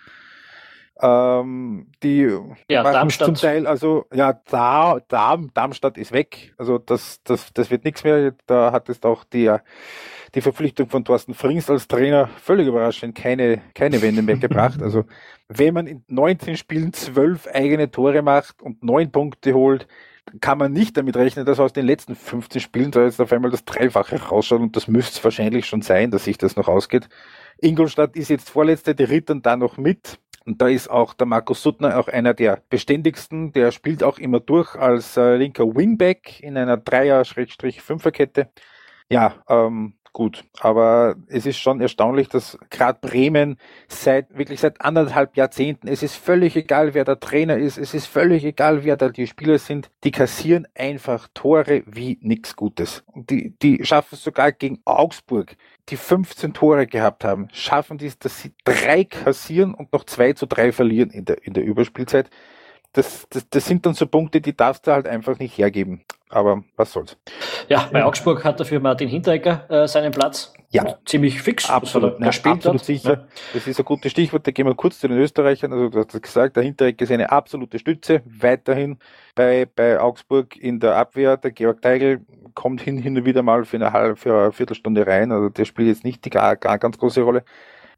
[1.02, 2.28] Ähm, die
[2.68, 3.26] ja, Darmstadt.
[3.26, 6.52] zum Teil, also ja, da, da, Darmstadt ist weg.
[6.59, 8.35] Also das, das, das wird nichts mehr.
[8.46, 9.54] Da hat es auch die,
[10.35, 14.83] die Verpflichtung von Thorsten Frings als Trainer völlig überraschend keine, keine Wende mehr gebracht.
[14.83, 15.04] Also
[15.48, 19.88] wenn man in 19 Spielen zwölf eigene Tore macht und neun Punkte holt,
[20.40, 23.50] kann man nicht damit rechnen, dass aus den letzten 15 Spielen da jetzt auf einmal
[23.50, 27.08] das Dreifache rausschaut und das müsste es wahrscheinlich schon sein, dass sich das noch ausgeht.
[27.60, 31.62] Ingolstadt ist jetzt Vorletzte, die rittern da noch mit, Und da ist auch der Markus
[31.62, 33.52] Suttner auch einer der beständigsten.
[33.52, 38.50] Der spielt auch immer durch als äh, linker Wingback in einer Dreier-Fünferkette.
[39.10, 40.44] Ja, ähm, gut.
[40.61, 46.16] Aber es ist schon erstaunlich, dass gerade Bremen seit wirklich seit anderthalb Jahrzehnten, es ist
[46.16, 49.90] völlig egal, wer der Trainer ist, es ist völlig egal, wer da die Spieler sind,
[50.05, 53.03] die kassieren einfach Tore wie nichts Gutes.
[53.07, 55.57] Und die, die schaffen es sogar gegen Augsburg,
[55.88, 60.46] die 15 Tore gehabt haben, schaffen dies, dass sie drei kassieren und noch zwei zu
[60.46, 62.31] drei verlieren in der, in der Überspielzeit.
[62.92, 66.03] Das, das, das sind dann so Punkte, die darfst du halt einfach nicht hergeben.
[66.29, 67.16] Aber was soll's.
[67.68, 70.53] Ja, bei Augsburg hat dafür Martin Hinteregger äh, seinen Platz.
[70.70, 70.98] Ja.
[71.05, 71.68] Ziemlich fix.
[71.68, 73.12] Absolut, er, er absolut sicher.
[73.12, 73.26] Ja.
[73.53, 74.46] Das ist ein gutes Stichwort.
[74.46, 75.72] Da gehen wir kurz zu den Österreichern.
[75.72, 78.22] Also du hast gesagt, der Hinteregger ist eine absolute Stütze.
[78.24, 78.98] Weiterhin
[79.35, 81.37] bei, bei Augsburg in der Abwehr.
[81.37, 82.20] Der Georg Teigl
[82.55, 85.33] kommt hin, hin und wieder mal für eine halbe, für eine Viertelstunde rein.
[85.33, 87.44] Also der spielt jetzt nicht die gar, gar ganz große Rolle.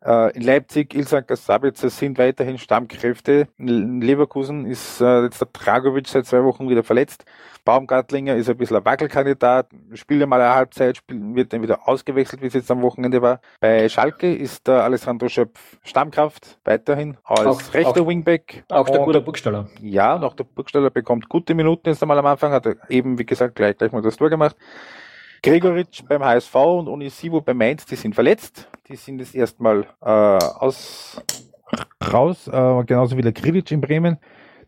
[0.05, 3.49] Äh, in Leipzig, Ilsanker Sabitzer sind weiterhin Stammkräfte.
[3.59, 7.25] In Leverkusen ist äh, jetzt der Dragovic seit zwei Wochen wieder verletzt.
[7.65, 11.89] Baumgartlinger ist ein bisschen ein Wackelkandidat, spielt ja mal eine Halbzeit, spielt, wird dann wieder
[11.89, 13.41] ausgewechselt, wie es jetzt am Wochenende war.
[13.61, 18.65] Bei Schalke ist der Alessandro Schöpf Stammkraft, weiterhin als auch, rechter auch, Wingback.
[18.69, 19.69] Auch der gute Burgstaller.
[19.81, 23.27] Ja, noch der Burgstaller bekommt gute Minuten jetzt einmal am Anfang, hat er eben, wie
[23.27, 24.57] gesagt, gleich, gleich mal das Tor gemacht.
[25.43, 28.69] Gregoritsch beim HSV und Onisivo bei Mainz, die sind verletzt.
[28.89, 31.21] Die sind jetzt erstmal äh, aus
[32.13, 34.19] raus, äh, genauso wie der Grilic in Bremen.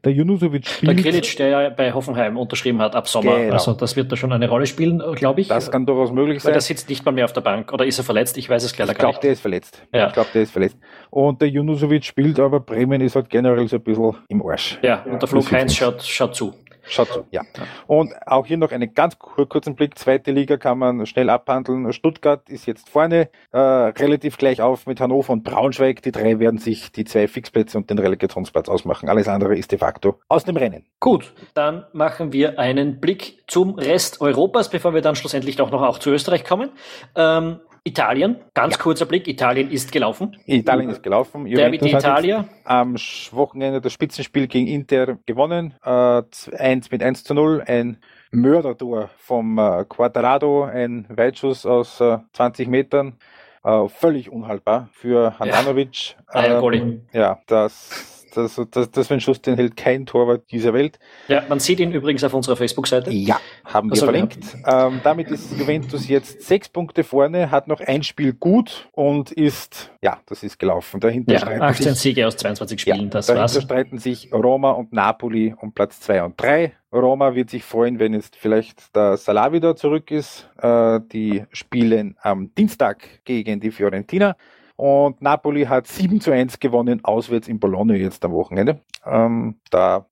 [0.05, 0.99] Der Junusovic spielt.
[0.99, 3.39] Der Grilic, der ja bei Hoffenheim unterschrieben hat ab Sommer.
[3.39, 3.55] Genau.
[3.55, 5.49] Also das wird da schon eine Rolle spielen, glaube ich.
[5.49, 6.51] Das kann durchaus möglich sein.
[6.51, 7.73] Weil der sitzt nicht mal mehr auf der Bank.
[7.73, 8.37] Oder ist er verletzt?
[8.37, 9.17] Ich weiß es leider ich glaub, gar nicht.
[9.17, 9.83] Ich glaube, der ist verletzt.
[9.95, 10.07] Ja.
[10.09, 10.77] Ich glaube, der ist verletzt.
[11.09, 14.79] Und der Junusovic spielt, aber Bremen ist halt generell so ein bisschen im Arsch.
[14.83, 16.53] Ja, und der Flug Heinz schaut, schaut zu.
[16.87, 17.43] Schaut so, ja.
[17.87, 19.99] Und auch hier noch einen ganz kurzen Blick.
[19.99, 21.93] Zweite Liga kann man schnell abhandeln.
[21.93, 26.03] Stuttgart ist jetzt vorne, äh, relativ gleich auf mit Hannover und Braunschweig.
[26.03, 29.09] Die drei werden sich die zwei Fixplätze und den Relegationsplatz ausmachen.
[29.09, 30.85] Alles andere ist de facto aus dem Rennen.
[31.01, 35.83] Gut, dann machen wir einen Blick zum Rest Europas, bevor wir dann schlussendlich doch noch
[35.83, 36.71] auch zu Österreich kommen.
[37.17, 38.83] Ähm, Italien, ganz ja.
[38.83, 40.37] kurzer Blick, Italien ist gelaufen.
[40.47, 41.45] Italien ist gelaufen.
[41.45, 42.47] Derby d'Italia.
[42.65, 45.75] Am Wochenende das Spitzenspiel gegen Inter gewonnen.
[45.85, 46.23] Äh,
[46.57, 47.63] 1 mit 1 zu 0.
[47.67, 47.99] Ein
[48.31, 53.19] Mördertor vom äh, Quadrado, ein Weitschuss aus äh, 20 Metern.
[53.63, 56.17] Äh, völlig unhaltbar für Handanovic.
[56.33, 60.99] Ja, äh, ja das das, das, das, wenn Schuss den hält kein Torwart dieser Welt.
[61.29, 63.11] Ja, man sieht ihn übrigens auf unserer Facebook-Seite.
[63.11, 64.45] Ja, haben wir also, verlinkt.
[64.67, 64.89] Ja.
[64.89, 69.91] Ähm, damit ist Juventus jetzt sechs Punkte vorne, hat noch ein Spiel gut und ist,
[70.03, 71.01] ja, das ist gelaufen.
[71.01, 73.63] Dahinter ja, 18 sich, Siege aus 22 Spielen, ja, das dahinter war's.
[73.63, 76.73] streiten sich Roma und Napoli um Platz zwei und drei.
[76.93, 80.49] Roma wird sich freuen, wenn jetzt vielleicht der Salah wieder zurück ist.
[80.59, 84.37] Äh, die spielen am Dienstag gegen die Fiorentina.
[84.77, 88.81] Und Napoli hat 7 zu 1 gewonnen, auswärts in Bologna jetzt am Wochenende.
[89.07, 90.07] Ähm, da,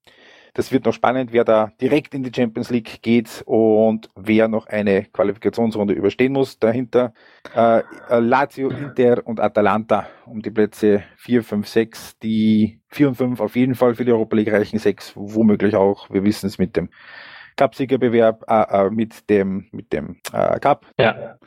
[0.53, 4.67] das wird noch spannend, wer da direkt in die Champions League geht und wer noch
[4.67, 6.59] eine Qualifikationsrunde überstehen muss.
[6.59, 7.13] Dahinter
[7.55, 12.19] äh, Lazio, Inter und Atalanta um die Plätze 4, 5, 6.
[12.19, 16.09] Die 4 und 5 auf jeden Fall für die Europa League reichen, 6 womöglich auch.
[16.09, 16.89] Wir wissen es mit dem
[17.57, 20.85] Cupsiegerbewerb, äh, äh, mit dem, mit dem äh, Cup.
[20.97, 21.37] Ja.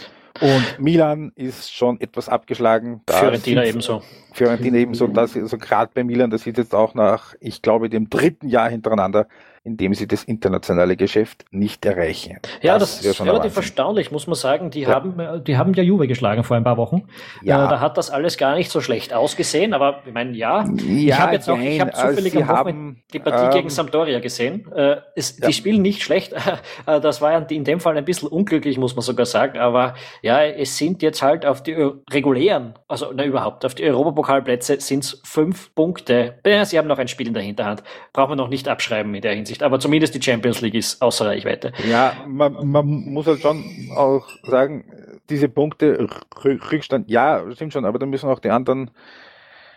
[0.40, 3.02] Und Milan ist schon etwas abgeschlagen.
[3.06, 4.02] Da Fiorentina ebenso.
[4.32, 5.06] Fiorentina ebenso.
[5.06, 8.68] Das, also gerade bei Milan, das sieht jetzt auch nach, ich glaube, dem dritten Jahr
[8.68, 9.28] hintereinander
[9.66, 12.38] indem sie das internationale Geschäft nicht erreichen.
[12.62, 14.70] Ja, das, das ist relativ erstaunlich, muss man sagen.
[14.70, 14.90] Die, ja.
[14.90, 17.08] haben, die haben ja Juve geschlagen vor ein paar Wochen.
[17.42, 17.66] Ja.
[17.66, 20.64] Äh, da hat das alles gar nicht so schlecht ausgesehen, aber ich meine, ja.
[20.64, 24.20] ja ich habe jetzt auch, ich habe zufällig am Wochenende die Partie ähm, gegen Sampdoria
[24.20, 24.70] gesehen.
[24.72, 25.48] Äh, es, ja.
[25.48, 26.34] Die spielen nicht schlecht.
[26.86, 29.58] Äh, das war in dem Fall ein bisschen unglücklich, muss man sogar sagen.
[29.58, 31.72] Aber ja, es sind jetzt halt auf die
[32.10, 36.38] regulären, also na, überhaupt, auf die Europapokalplätze sind es fünf Punkte.
[36.64, 37.82] Sie haben noch ein Spiel in der Hinterhand.
[38.12, 39.55] Braucht man noch nicht abschreiben in der Hinsicht.
[39.56, 41.72] Hinsicht, aber zumindest die Champions League ist außer Reichweite.
[41.88, 43.64] Ja, man, man muss halt schon
[43.94, 44.84] auch sagen,
[45.28, 46.06] diese Punkte,
[46.44, 48.90] Rückstand, ja, stimmt schon, aber dann müssen auch die anderen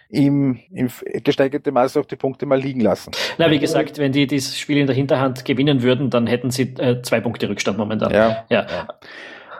[0.09, 0.89] im, im
[1.23, 3.11] gesteigerten Maße auch die Punkte mal liegen lassen.
[3.37, 6.63] Na, wie gesagt, wenn die das Spiel in der Hinterhand gewinnen würden, dann hätten sie
[6.77, 8.11] äh, zwei Punkte Rückstand momentan.
[8.11, 8.45] Ja.
[8.49, 8.65] ja.
[8.67, 8.87] ja.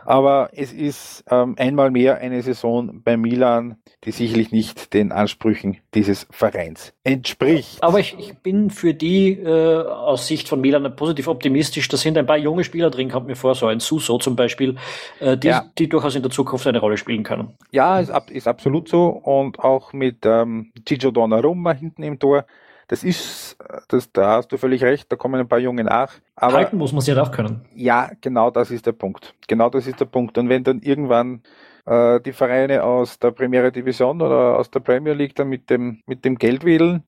[0.10, 5.78] Aber es ist ähm, einmal mehr eine Saison bei Milan, die sicherlich nicht den Ansprüchen
[5.94, 7.84] dieses Vereins entspricht.
[7.84, 11.88] Aber ich, ich bin für die äh, aus Sicht von Milan positiv optimistisch.
[11.90, 14.78] Da sind ein paar junge Spieler drin, kommt mir vor, so ein Suso zum Beispiel,
[15.20, 15.66] äh, die, ja.
[15.78, 17.56] die durchaus in der Zukunft eine Rolle spielen können.
[17.70, 19.10] Ja, ist, ist absolut so.
[19.10, 22.48] Und auch mit ähm, Gigio Donnarumma hinten im Tor
[22.90, 23.56] das ist,
[23.88, 26.12] das, da hast du völlig recht, da kommen ein paar Junge nach.
[26.36, 27.62] Aber Halten muss man sie halt auch können.
[27.76, 29.36] Ja, genau das ist der Punkt.
[29.48, 30.40] Genau das ist der Punkt.
[30.40, 31.44] Und wenn dann irgendwann
[31.86, 36.02] äh, die Vereine aus der Primera Division oder aus der Premier League dann mit dem,
[36.08, 37.04] mit dem Geld wedeln,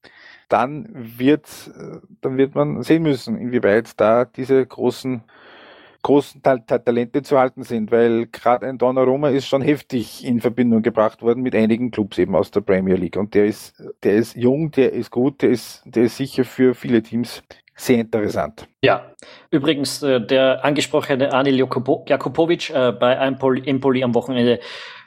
[0.49, 5.23] dann wird, äh, dann wird man sehen müssen, inwieweit da diese großen
[6.01, 10.81] großen Tal Talente zu halten sind, weil gerade ein Donnarumma ist schon heftig in Verbindung
[10.81, 14.35] gebracht worden mit einigen Clubs eben aus der Premier League und der ist, der ist
[14.35, 17.43] jung, der ist gut, der ist, der ist sicher für viele Teams
[17.75, 18.67] sehr interessant.
[18.83, 19.11] Ja,
[19.49, 24.59] übrigens äh, der angesprochene Anil Jakubovic äh, bei Empoli, Empoli am Wochenende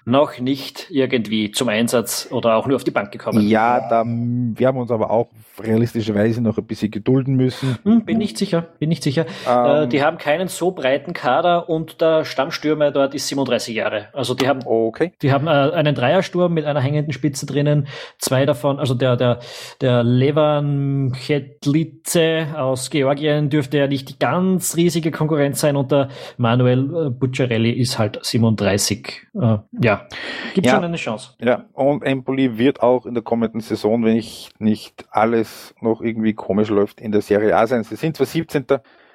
[0.04, 3.46] noch nicht irgendwie zum Einsatz oder auch nur auf die Bank gekommen.
[3.46, 5.28] Ja, da, wir haben uns aber auch
[5.60, 7.78] realistischerweise noch ein bisschen gedulden müssen.
[7.84, 9.26] Hm, bin nicht sicher, bin nicht sicher.
[9.48, 14.08] Ähm, äh, die haben keinen so breiten Kader und der Stammstürmer dort ist 37 Jahre.
[14.12, 15.12] Also die haben, okay.
[15.22, 17.86] die haben äh, einen Dreiersturm mit einer hängenden Spitze drinnen.
[18.18, 19.38] Zwei davon, also der, der,
[19.80, 26.08] der Levan Chetlice aus Georgien dürfte ja nicht die ganz riesige Konkurrenz sein und der
[26.36, 29.28] Manuel äh, Bucciarelli ist halt 37.
[29.34, 30.06] Äh, ja,
[30.54, 31.30] gibt ja, schon eine Chance.
[31.40, 35.43] Ja, und Empoli wird auch in der kommenden Saison, wenn ich nicht alles
[35.80, 37.84] noch irgendwie komisch läuft, in der Serie A sein.
[37.84, 38.66] Sie sind zwar 17.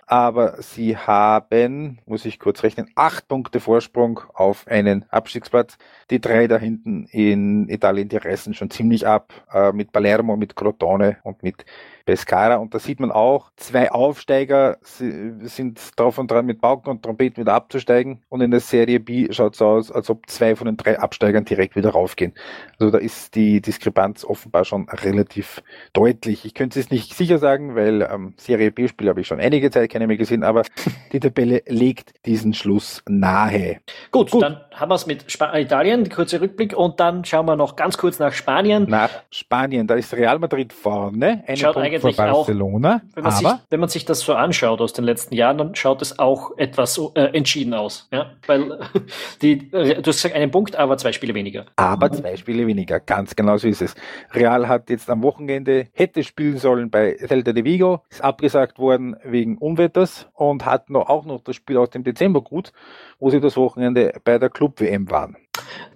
[0.06, 5.78] Aber sie haben, muss ich kurz rechnen, acht Punkte Vorsprung auf einen Abstiegsplatz.
[6.10, 10.56] Die drei da hinten in Italien, die reißen schon ziemlich ab, äh, mit Palermo, mit
[10.56, 11.66] Crotone und mit
[12.10, 12.56] Pescara.
[12.56, 17.44] Und da sieht man auch, zwei Aufsteiger sind drauf und dran, mit Pauken und Trompeten
[17.44, 18.24] wieder abzusteigen.
[18.30, 21.46] Und in der Serie B schaut es aus, als ob zwei von den drei Absteigern
[21.46, 22.34] direkt wieder raufgehen.
[22.80, 25.62] Also da ist die Diskrepanz offenbar schon relativ
[25.94, 26.46] deutlich.
[26.46, 29.92] Ich könnte es nicht sicher sagen, weil ähm, Serie B-Spiel habe ich schon einige Zeit
[29.92, 30.64] keine mehr gesehen, aber
[31.14, 33.82] die Tabelle legt diesen Schluss nahe.
[34.10, 34.42] Gut, Gut.
[34.42, 37.98] dann haben wir es mit Sp Italien, kurzer Rückblick, und dann schauen wir noch ganz
[37.98, 38.86] kurz nach Spanien.
[38.88, 41.44] Nach Spanien, da ist Real Madrid vorne.
[41.46, 42.96] Eine Schaut Punkt eigentlich Barcelona.
[42.96, 45.76] Auch, wenn man, sich, wenn man sich das so anschaut aus den letzten Jahren, dann
[45.76, 48.08] schaut es auch etwas äh, entschieden aus.
[48.12, 48.32] Ja?
[48.48, 48.80] Weil
[49.42, 51.66] die, du hast gesagt, einen Punkt, aber zwei Spiele weniger.
[51.76, 53.96] Aber zwei Spiele weniger, ganz genau so ist es.
[54.32, 59.16] Real hat jetzt am Wochenende, hätte spielen sollen bei Celta de Vigo, ist abgesagt worden
[59.24, 62.72] wegen Unwetters und hat noch, auch noch das Spiel aus dem Dezember gut,
[63.20, 65.36] wo sie das Wochenende bei der Club-WM waren.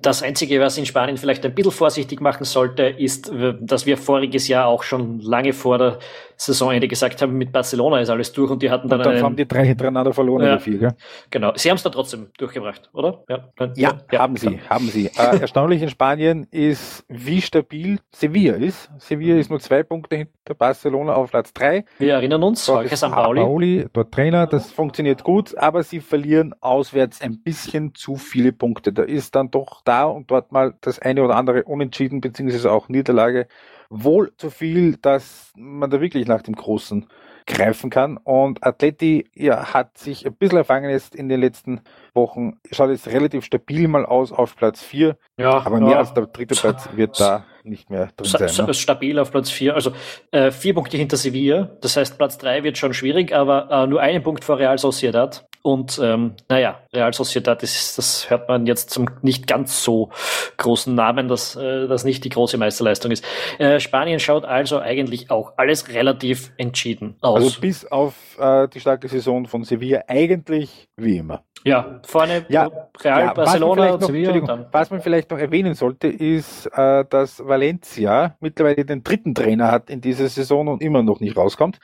[0.01, 4.47] Das Einzige, was in Spanien vielleicht ein bisschen vorsichtig machen sollte, ist, dass wir voriges
[4.47, 5.99] Jahr auch schon lange vor der
[6.37, 8.99] Saisonende gesagt haben, mit Barcelona ist alles durch und die hatten dann.
[8.99, 10.95] Und dann einen, haben die drei hintereinander verloren ja, vier, gell?
[11.29, 11.53] Genau.
[11.55, 13.23] Sie haben es dann trotzdem durchgebracht, oder?
[13.29, 15.07] Ja, ja, ja haben sie, haben sie.
[15.07, 18.89] Äh, erstaunlich in Spanien ist, wie stabil Sevilla ist.
[18.97, 21.85] Sevilla ist nur zwei Punkte hinter Barcelona auf Platz drei.
[21.99, 23.41] Wir erinnern uns, Jorge Sampaoli.
[23.41, 28.91] Pauli, dort Trainer, das funktioniert gut, aber sie verlieren auswärts ein bisschen zu viele Punkte.
[28.91, 32.89] Da ist dann doch da und dort mal das eine oder andere Unentschieden beziehungsweise auch
[32.89, 33.47] Niederlage
[33.89, 37.07] wohl zu viel, dass man da wirklich nach dem Großen
[37.45, 38.17] greifen kann.
[38.17, 41.81] Und Atleti ja, hat sich ein bisschen erfangen jetzt in den letzten
[42.13, 42.59] Wochen.
[42.71, 45.17] Schaut jetzt relativ stabil mal aus auf Platz 4.
[45.37, 45.97] Ja, aber mehr ja.
[45.97, 48.65] als der dritte Platz wird da nicht mehr drin sein.
[48.65, 48.73] Ne?
[48.73, 49.75] Stabil auf Platz 4.
[49.75, 49.93] Also
[50.31, 51.69] äh, vier Punkte hinter Sevilla.
[51.81, 55.45] Das heißt, Platz 3 wird schon schwierig, aber äh, nur einen Punkt vor Real Sociedad.
[55.63, 60.09] Und ähm, naja, Real Sociedad, das, das hört man jetzt zum nicht ganz so
[60.57, 63.23] großen Namen, dass äh, das nicht die große Meisterleistung ist.
[63.59, 67.41] Äh, Spanien schaut also eigentlich auch alles relativ entschieden aus.
[67.41, 71.43] Also bis auf äh, die starke Saison von Sevilla eigentlich wie immer.
[71.63, 72.69] Ja, vorne ja,
[73.01, 74.33] Real, ja, Barcelona, was Sevilla.
[74.33, 79.71] Noch, was man vielleicht noch erwähnen sollte, ist, äh, dass Valencia mittlerweile den dritten Trainer
[79.71, 81.79] hat in dieser Saison und immer noch nicht rauskommt.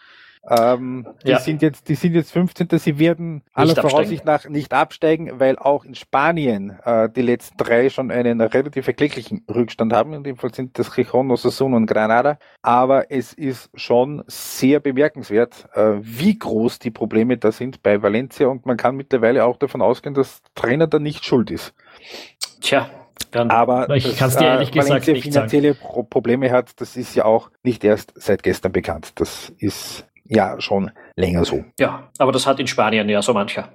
[0.47, 1.39] Ähm, die, ja.
[1.39, 2.67] sind jetzt, die sind jetzt 15.
[2.80, 7.89] Sie werden aller Voraussicht nach nicht absteigen, weil auch in Spanien äh, die letzten drei
[7.89, 10.13] schon einen relativ erklecklichen Rückstand haben.
[10.13, 12.39] In dem Fall sind das Gijon, Osasuna und Granada.
[12.62, 18.47] Aber es ist schon sehr bemerkenswert, äh, wie groß die Probleme da sind bei Valencia
[18.47, 21.73] und man kann mittlerweile auch davon ausgehen, dass Trainer da nicht schuld ist.
[22.62, 22.89] Tja,
[23.32, 26.10] dann, aber ich kann es dir ehrlich äh, gesagt nicht finanzielle sagen.
[26.10, 29.12] Probleme hat, das ist ja auch nicht erst seit gestern bekannt.
[29.15, 31.65] Das ist ja schon länger so.
[31.79, 33.69] Ja, aber das hat in Spanien ja so mancher.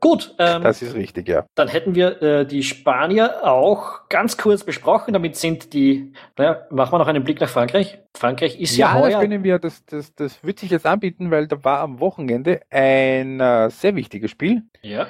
[0.00, 0.34] Gut.
[0.38, 1.44] Ähm, das ist richtig, ja.
[1.54, 5.12] Dann hätten wir äh, die Spanier auch ganz kurz besprochen.
[5.12, 7.98] Damit sind die, naja, machen wir noch einen Blick nach Frankreich.
[8.16, 9.10] Frankreich ist ja, ja heuer...
[9.10, 12.60] das können wir, das, das, das wird sich jetzt anbieten, weil da war am Wochenende
[12.70, 14.62] ein äh, sehr wichtiges Spiel.
[14.82, 15.06] Ja.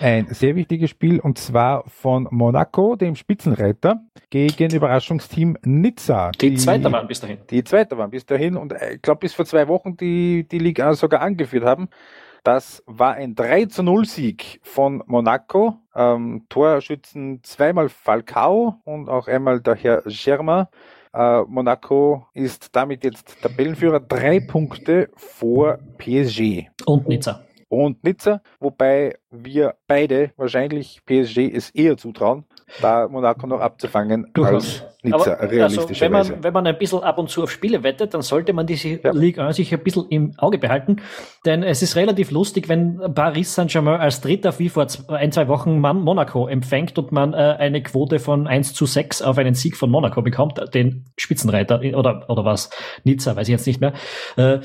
[0.00, 6.32] Ein sehr wichtiges Spiel und zwar von Monaco, dem Spitzenreiter, gegen Überraschungsteam Nizza.
[6.32, 7.38] Die, die Zweiter waren bis dahin.
[7.48, 10.58] Die Zweiter waren bis dahin und äh, ich glaube bis vor zwei Wochen die, die
[10.58, 11.88] Liga sogar angeführt haben.
[12.42, 15.78] Das war ein 3 zu 0 Sieg von Monaco.
[15.94, 20.66] Ähm, Torschützen zweimal Falcao und auch einmal der Herr Germain.
[21.14, 26.68] Äh, Monaco ist damit jetzt Tabellenführer, drei Punkte vor PSG.
[26.86, 27.44] Und Nizza.
[27.72, 32.44] Und Nizza, wobei wir beide wahrscheinlich PSG es eher zutrauen,
[32.82, 34.82] da Monaco noch abzufangen Durchaus.
[34.82, 36.16] als Nizza, Aber, realistischerweise.
[36.16, 38.52] also, wenn, man, wenn man ein bisschen ab und zu auf Spiele wettet, dann sollte
[38.52, 39.12] man diese Ja.
[39.12, 40.96] Ligue 1 sich ein bisschen im Auge behalten.
[41.46, 45.48] Denn es ist relativ lustig, wenn Paris Saint-Germain als Dritter wie vor zwei, ein, zwei
[45.48, 49.54] Wochen man Monaco empfängt und man äh, eine Quote von 1 zu 6 auf einen
[49.54, 52.68] Sieg von Monaco bekommt, den Spitzenreiter oder, oder was,
[53.04, 53.94] Nizza, weiß ich jetzt nicht mehr.
[54.36, 54.58] Äh,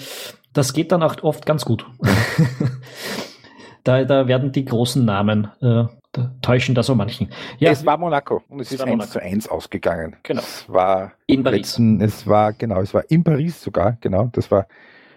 [0.57, 1.85] das geht dann auch oft ganz gut.
[3.83, 7.29] da, da werden die großen Namen äh, da täuschen da so manchen.
[7.59, 9.11] Ja, es war Monaco und es, Es ist war 1 Monaco.
[9.11, 10.15] zu 1 ausgegangen.
[10.23, 10.41] Genau.
[10.41, 11.59] Es war in Paris.
[11.59, 14.67] letzten, es war, genau, es war in Paris sogar, genau, das war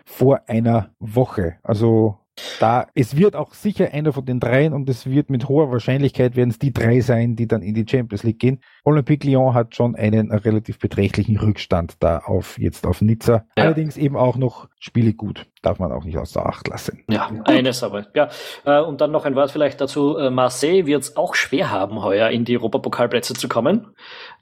[0.05, 1.57] vor einer Woche.
[1.63, 2.19] Also
[2.59, 6.37] da, es wird auch sicher einer von den dreien und es wird mit hoher Wahrscheinlichkeit
[6.37, 8.61] werden es die drei sein, die dann in die Champions League gehen.
[8.91, 13.45] Olympique Lyon hat schon einen relativ beträchtlichen Rückstand da auf, jetzt auf Nizza.
[13.57, 13.65] Ja.
[13.65, 15.47] Allerdings eben auch noch Spiele gut.
[15.63, 17.05] Darf man auch nicht außer Acht lassen.
[17.07, 18.07] Ja, eines aber.
[18.15, 18.31] Ja,
[18.65, 20.17] äh, und dann noch ein Wort vielleicht dazu.
[20.17, 23.89] Äh, Marseille wird es auch schwer haben, heuer in die Europapokalplätze zu kommen.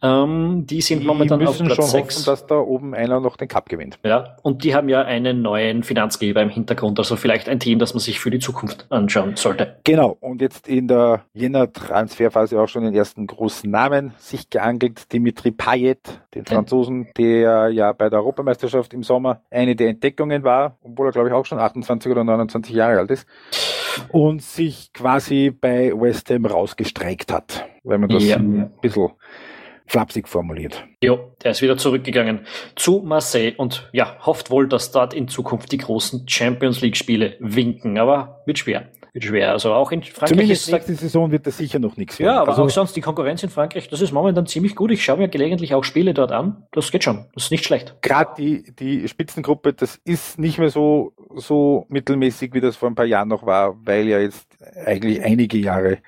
[0.01, 2.25] Ähm, die sind Die momentan auf Platz hoffen, 6.
[2.25, 3.99] dass da oben einer noch den Cup gewinnt.
[4.05, 7.95] Ja, und die haben ja einen neuen Finanzgeber im Hintergrund, also vielleicht ein Team, das
[7.95, 9.81] man sich für die Zukunft anschauen sollte.
[9.83, 15.51] Genau, und jetzt in der Jänner-Transferphase auch schon den ersten großen Namen sich geangelt, Dimitri
[15.51, 16.47] Payet, den.
[16.47, 21.29] Franzosen, der ja bei der Europameisterschaft im Sommer eine der Entdeckungen war, obwohl er glaube
[21.29, 23.27] ich auch schon 28 oder 29 Jahre alt ist,
[24.11, 28.37] und sich quasi bei West Ham rausgestreikt hat, wenn man das Ja.
[28.37, 29.11] ein bisschen
[29.87, 30.85] flapsig formuliert.
[31.03, 32.41] Jo, der ist wieder zurückgegangen
[32.77, 37.37] zu Marseille und ja, hofft wohl, dass dort in Zukunft die großen Champions League Spiele
[37.41, 38.89] winken, aber wird schwer.
[39.13, 39.53] Wird schwer.
[39.53, 42.51] Also auch in Frankreich Zumindest ist nächste Saison wird das sicher noch nichts Ja, aber
[42.51, 44.91] also, auch sonst die Konkurrenz in Frankreich, das ist momentan ziemlich gut.
[44.91, 46.65] Ich schaue mir gelegentlich auch Spiele dort an.
[46.73, 47.27] Das geht schon.
[47.35, 47.97] Das ist nicht schlecht.
[48.03, 52.95] gerade die, die Spitzengruppe, das ist nicht mehr so, so mittelmäßig, wie das vor ein
[52.95, 54.47] paar Jahren noch war, weil ja jetzt
[54.85, 55.99] eigentlich einige Jahre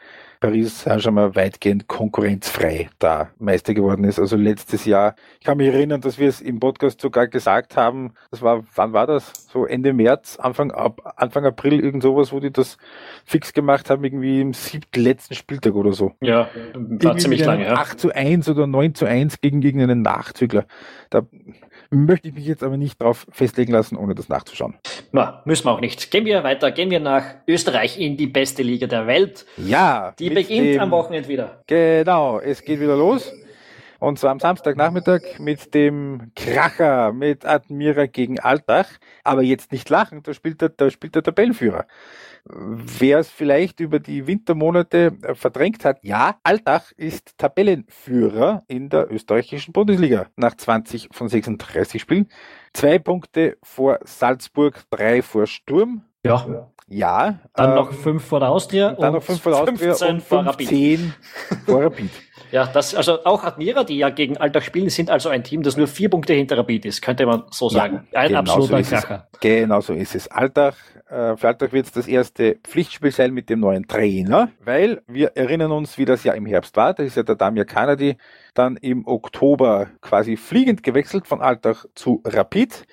[0.41, 4.19] Paris Saint-Germain weitgehend konkurrenzfrei da Meister geworden ist.
[4.19, 8.15] Also letztes Jahr, ich kann mich erinnern, dass wir es im Podcast sogar gesagt haben,
[8.31, 9.33] das war, wann war das?
[9.53, 12.79] So Ende März, Anfang, ab, Anfang April, irgend sowas, wo die das
[13.25, 16.13] fix gemacht haben, irgendwie im siebten letzten Spieltag oder so.
[16.21, 17.75] Ja, war Irgendwie ziemlich lange, ja.
[17.75, 20.65] 8 zu 1 oder 9 zu 1 gegen irgendeinen Nachzügler.
[21.11, 21.23] Da
[21.91, 24.77] möchte ich mich jetzt aber nicht drauf festlegen lassen, ohne das nachzuschauen.
[25.13, 26.11] Na, müssen wir auch nicht.
[26.11, 26.71] Gehen wir weiter.
[26.71, 29.45] Gehen wir nach Österreich in die beste Liga der Welt.
[29.57, 31.63] Ja, Die beginnt dem- am Wochenende wieder.
[31.67, 33.33] Genau, es geht wieder los.
[33.99, 38.87] Und zwar am Samstagnachmittag mit dem Kracher mit Admira gegen Altach.
[39.25, 41.87] Aber jetzt nicht lachen, da spielt der, da spielt der Tabellenführer.
[42.45, 49.13] Wer es vielleicht über die Wintermonate äh, verdrängt hat, ja, Altach ist Tabellenführer in der
[49.13, 52.29] österreichischen Bundesliga nach 20 von 36 Spielen.
[52.73, 56.05] Zwei Punkte vor Salzburg, drei vor Sturm.
[56.25, 56.69] Ja.
[56.89, 57.39] Ja.
[57.55, 60.23] Dann ähm, noch fünf vor der Austria dann noch fünf vor der Austria 15 und
[60.23, 60.69] vor Rapid.
[60.69, 61.15] 15
[61.67, 62.11] vor Rapid.
[62.53, 65.77] Ja, das, also auch Admira, die ja gegen Alltag spielen, sind also ein Team, das
[65.77, 68.09] nur vier Punkte hinter Rapid ist, könnte man so sagen.
[68.13, 69.03] ein genau absoluter so ist es.
[69.03, 69.29] Kracher.
[69.41, 70.29] Genau so ist es.
[70.29, 70.75] Alltag,
[71.09, 75.37] äh, für Alltag wird es das erste Pflichtspiel sein mit dem neuen Trainer, weil wir
[75.37, 76.93] erinnern uns, wie das ja im Herbst war.
[76.93, 78.17] Da ist ja der Damir Kanadi
[78.55, 82.85] dann im Oktober quasi fliegend gewechselt von Alltag zu Rapid.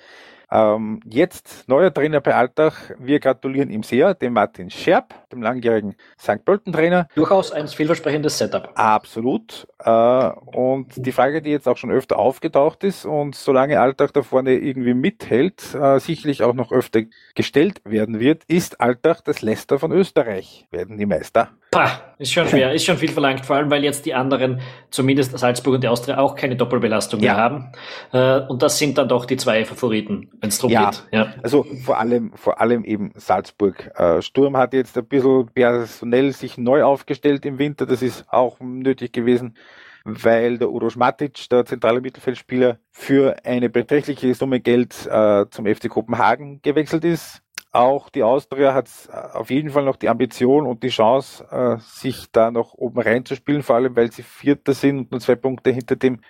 [0.50, 2.96] Ähm, jetzt neuer Trainer bei Alltag.
[2.98, 6.44] Wir gratulieren ihm sehr, dem Martin Scherb, dem langjährigen St.
[6.44, 7.08] Pölten-Trainer.
[7.14, 8.70] Durchaus ein vielversprechendes Setup.
[8.74, 9.66] Absolut.
[9.78, 14.22] Äh, und die Frage, die jetzt auch schon öfter aufgetaucht ist und solange Alltag da
[14.22, 17.02] vorne irgendwie mithält, äh, sicherlich auch noch öfter
[17.34, 20.66] gestellt werden wird, ist Alltag das Leicester von Österreich.
[20.70, 21.50] Werden die Meister?
[21.70, 25.38] Pah, ist schon schwer, ist schon viel verlangt, vor allem weil jetzt die anderen, zumindest
[25.38, 27.34] Salzburg und die Austria, auch keine Doppelbelastung Ja.
[27.34, 27.72] mehr haben.
[28.12, 30.90] Äh, und das sind dann doch die zwei Favoriten, wenn es drum Ja.
[30.90, 31.04] geht.
[31.12, 31.34] Ja.
[31.42, 33.90] Also vor allem, vor allem eben Salzburg.
[33.96, 37.84] Äh, Sturm hat jetzt ein bisschen personell sich neu aufgestellt im Winter.
[37.84, 39.54] Das ist auch nötig gewesen,
[40.04, 45.90] weil der Uroš Matic, der zentrale Mittelfeldspieler, für eine beträchtliche Summe Geld äh, zum FC
[45.90, 47.42] Kopenhagen gewechselt ist.
[47.70, 51.80] Auch die Austria hat äh, auf jeden Fall noch die Ambition und die Chance, äh,
[51.80, 55.70] sich da noch oben reinzuspielen, vor allem weil sie Vierter sind und nur zwei Punkte
[55.70, 56.20] hinter dem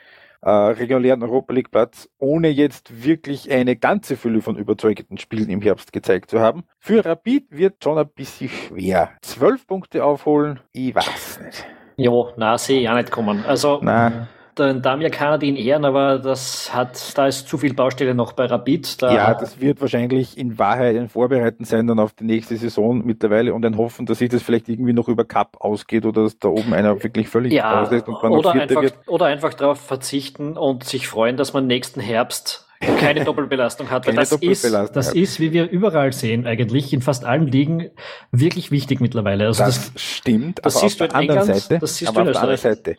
[0.40, 5.60] äh, regulären Europa League Platz, ohne jetzt wirklich eine ganze Fülle von überzeugenden Spielen im
[5.62, 6.64] Herbst gezeigt zu haben.
[6.78, 9.10] Für Rapid wird schon ein bisschen schwer.
[9.22, 11.66] Zwölf Punkte aufholen, ich weiß nicht.
[11.96, 13.44] Jo, na, sehe ich ja nicht kommen.
[13.44, 14.28] Also, Na,
[14.58, 18.46] den Damir kann in Ehren, aber das hat, da ist zu viel Baustelle noch bei
[18.46, 19.02] Rapid.
[19.02, 23.02] Da, ja, das wird wahrscheinlich in Wahrheit ein Vorbereiten sein dann auf die nächste Saison
[23.04, 26.38] mittlerweile und ein Hoffen, dass sich das vielleicht irgendwie noch über Cup ausgeht oder dass
[26.38, 28.94] da oben einer wirklich völlig ja, auslässt und man oder einfach, wird.
[29.06, 34.04] oder einfach darauf verzichten und sich freuen, dass man nächsten Herbst keine Doppelbelastung hat.
[34.04, 37.90] Keine das, Doppelbelastung ist, das ist, wie wir überall sehen, eigentlich in fast allen Ligen
[38.30, 39.46] wirklich wichtig mittlerweile.
[39.46, 42.30] Also das, das stimmt, das aber auf der anderen England, Seite, das siehst aber du
[42.30, 42.96] auf der anderen Seite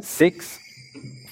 [0.00, 0.61] sechs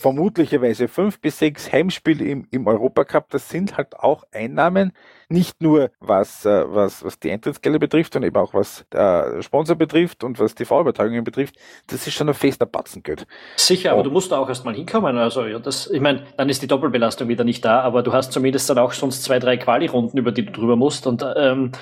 [0.01, 4.93] vermutlicherweise fünf bis sechs Heimspiele im, im Europacup, das sind halt auch Einnahmen,
[5.29, 9.77] nicht nur was, äh, was, was die Eintrittsgelder betrifft, sondern eben auch was der Sponsor
[9.77, 11.57] betrifft und was TV-Übertragungen betrifft.
[11.87, 13.27] Das ist schon ein fester Batzengeld.
[13.57, 15.19] Sicher, aber du musst da auch erstmal hinkommen.
[15.19, 18.33] Also, ja, das, ich meine, dann ist die Doppelbelastung wieder nicht da, aber du hast
[18.33, 21.73] zumindest dann auch sonst zwei, drei Quali-Runden, über die du drüber musst und ähm,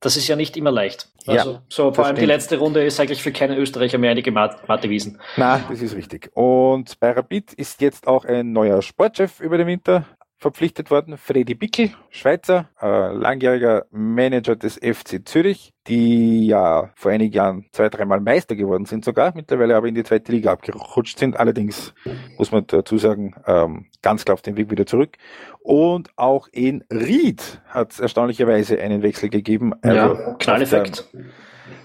[0.00, 1.08] das ist ja nicht immer leicht.
[1.26, 2.22] Also, ja, so vor allem stimmt.
[2.22, 5.20] die letzte Runde ist eigentlich für keinen Österreicher mehr eine gemachte Wiesen.
[5.36, 6.30] Na, das ist richtig.
[6.34, 10.04] Und bei Rapid ist jetzt auch ein neuer Sportchef über den Winter
[10.38, 11.16] verpflichtet worden.
[11.16, 17.88] Freddy Bickel, Schweizer, äh, langjähriger Manager des FC Zürich, die ja vor einigen Jahren zwei,
[17.88, 21.38] dreimal Meister geworden sind sogar, mittlerweile aber in die zweite Liga abgerutscht sind.
[21.38, 21.94] Allerdings
[22.36, 25.16] muss man dazu sagen, ähm, ganz klar auf den Weg wieder zurück.
[25.60, 29.72] Und auch in Ried hat es erstaunlicherweise einen Wechsel gegeben.
[29.82, 31.08] Also ja, Knalleffekt.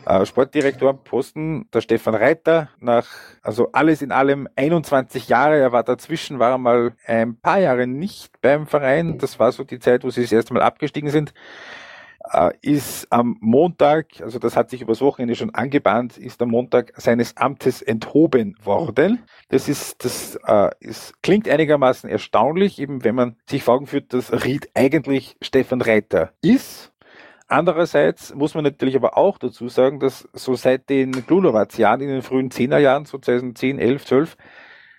[0.05, 3.07] Äh, Sportdirektor Posten, der Stefan Reiter, nach,
[3.41, 8.41] also alles in allem 21 Jahre, er war dazwischen, war mal ein paar Jahre nicht
[8.41, 11.33] beim Verein, das war so die Zeit, wo sie das erste Mal abgestiegen sind,
[12.31, 16.93] äh, ist am Montag, also das hat sich übers Wochenende schon angebahnt, ist am Montag
[16.97, 19.23] seines Amtes enthoben worden.
[19.49, 24.13] Das ist, das äh, ist, klingt einigermaßen erstaunlich, eben wenn man sich vor Augen führt,
[24.13, 26.90] dass Ried eigentlich Stefan Reiter ist
[27.51, 32.21] Andererseits muss man natürlich aber auch dazu sagen, dass so seit den Glulowatz-Jahren in den
[32.21, 34.37] frühen Zehnerjahren, so 2010, 11, 12,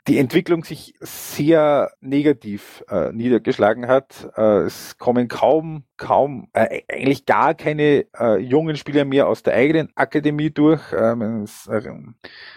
[0.06, 4.28] die Entwicklung sich sehr negativ äh, niedergeschlagen hat.
[4.36, 9.54] Äh, es kommen kaum, kaum, äh, eigentlich gar keine äh, jungen Spieler mehr aus der
[9.54, 10.82] eigenen Akademie durch.
[10.92, 11.46] Ähm,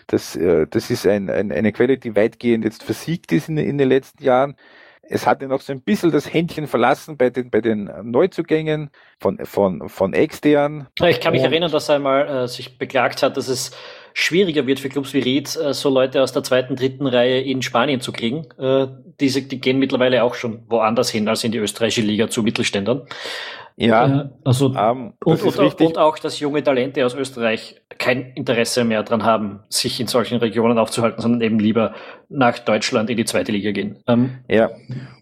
[0.07, 3.77] das, äh, das ist ein, ein, eine Quelle, die weitgehend jetzt versiegt ist in, in
[3.77, 4.57] den letzten Jahren.
[5.08, 8.89] Es hatte noch so ein bisschen das Händchen verlassen bei den, bei den Neuzugängen
[9.20, 10.88] von, von, von extern.
[11.03, 13.72] Ich kann mich Und erinnern, dass er einmal äh, sich beklagt hat, dass es
[14.14, 17.62] schwieriger wird für Clubs wie Ried, äh, so Leute aus der zweiten, dritten Reihe in
[17.62, 18.47] Spanien zu kriegen.
[18.58, 18.88] Äh,
[19.20, 23.06] diese, die gehen mittlerweile auch schon woanders hin als in die österreichische Liga zu Mittelständern.
[23.78, 28.86] Ja, äh, also ähm, und, und, und, auch, dass junge Talente aus Österreich kein Interesse
[28.86, 31.93] mehr dran haben, sich in solchen Regionen aufzuhalten, sondern eben lieber
[32.30, 33.97] nach Deutschland in die zweite Liga gehen.
[34.07, 34.69] Ähm, ja,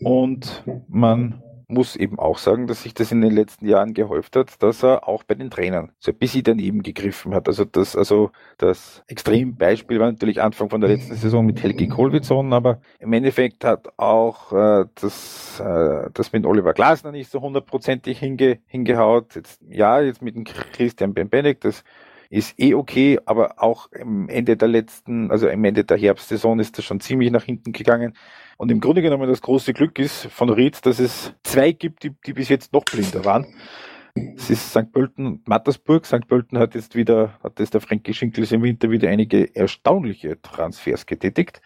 [0.04, 1.43] und man
[1.74, 5.08] muss eben auch sagen, dass sich das in den letzten Jahren gehäuft hat, dass er
[5.08, 7.48] auch bei den Trainern so ein bisschen daneben gegriffen hat.
[7.48, 12.54] Also das, also das Extrembeispiel war natürlich Anfang von der letzten Saison mit Helgi Kolwitzon,
[12.54, 18.20] aber im Endeffekt hat auch äh, das, äh, das mit Oliver Glasner nicht so hundertprozentig
[18.20, 19.36] hinge, hingehaut.
[19.36, 21.84] Jetzt, ja, jetzt mit dem Christian Bembenek, das
[22.34, 26.78] ist eh okay, aber auch im Ende der letzten, also im Ende der Herbstsaison ist
[26.78, 28.16] das schon ziemlich nach hinten gegangen.
[28.58, 32.12] Und im Grunde genommen das große Glück ist von Ried, dass es zwei gibt, die,
[32.26, 33.46] die bis jetzt noch blinder waren.
[34.36, 34.92] Es ist St.
[34.92, 36.08] Pölten und Mattersburg.
[36.08, 36.28] St.
[36.28, 41.06] Pölten hat jetzt wieder, hat jetzt der Frankie Schinkels im Winter wieder einige erstaunliche Transfers
[41.06, 41.62] getätigt.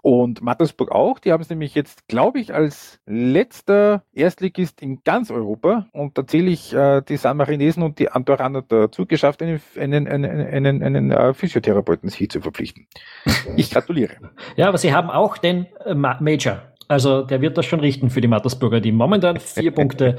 [0.00, 5.30] Und Mattersburg auch, die haben es nämlich jetzt, glaube ich, als letzter Erstligist in ganz
[5.30, 9.60] Europa und da zähle ich äh, die San Marinesen und die Andorraner dazu geschafft, einen,
[9.76, 12.86] einen, einen, einen, äh, Physiotherapeuten hier zu verpflichten.
[13.56, 14.14] Ich gratuliere.
[14.56, 16.62] Ja, aber sie haben auch den äh, Major.
[16.88, 20.18] Also der wird das schon richten für die Mattersburger, die momentan vier Punkte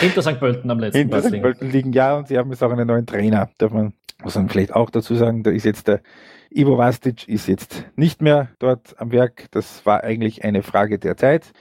[0.00, 0.38] hinter St.
[0.38, 1.40] Pölten am letzten Hinter St.
[1.40, 4.48] Pölten liegen, ja, und sie haben jetzt auch einen neuen Trainer, darf man muss man
[4.48, 6.00] vielleicht auch dazu sagen, da ist jetzt der
[6.54, 9.46] Ivo Vastic ist jetzt nicht mehr dort am Werk.
[9.52, 11.52] Das war eigentlich eine Frage der Zeit.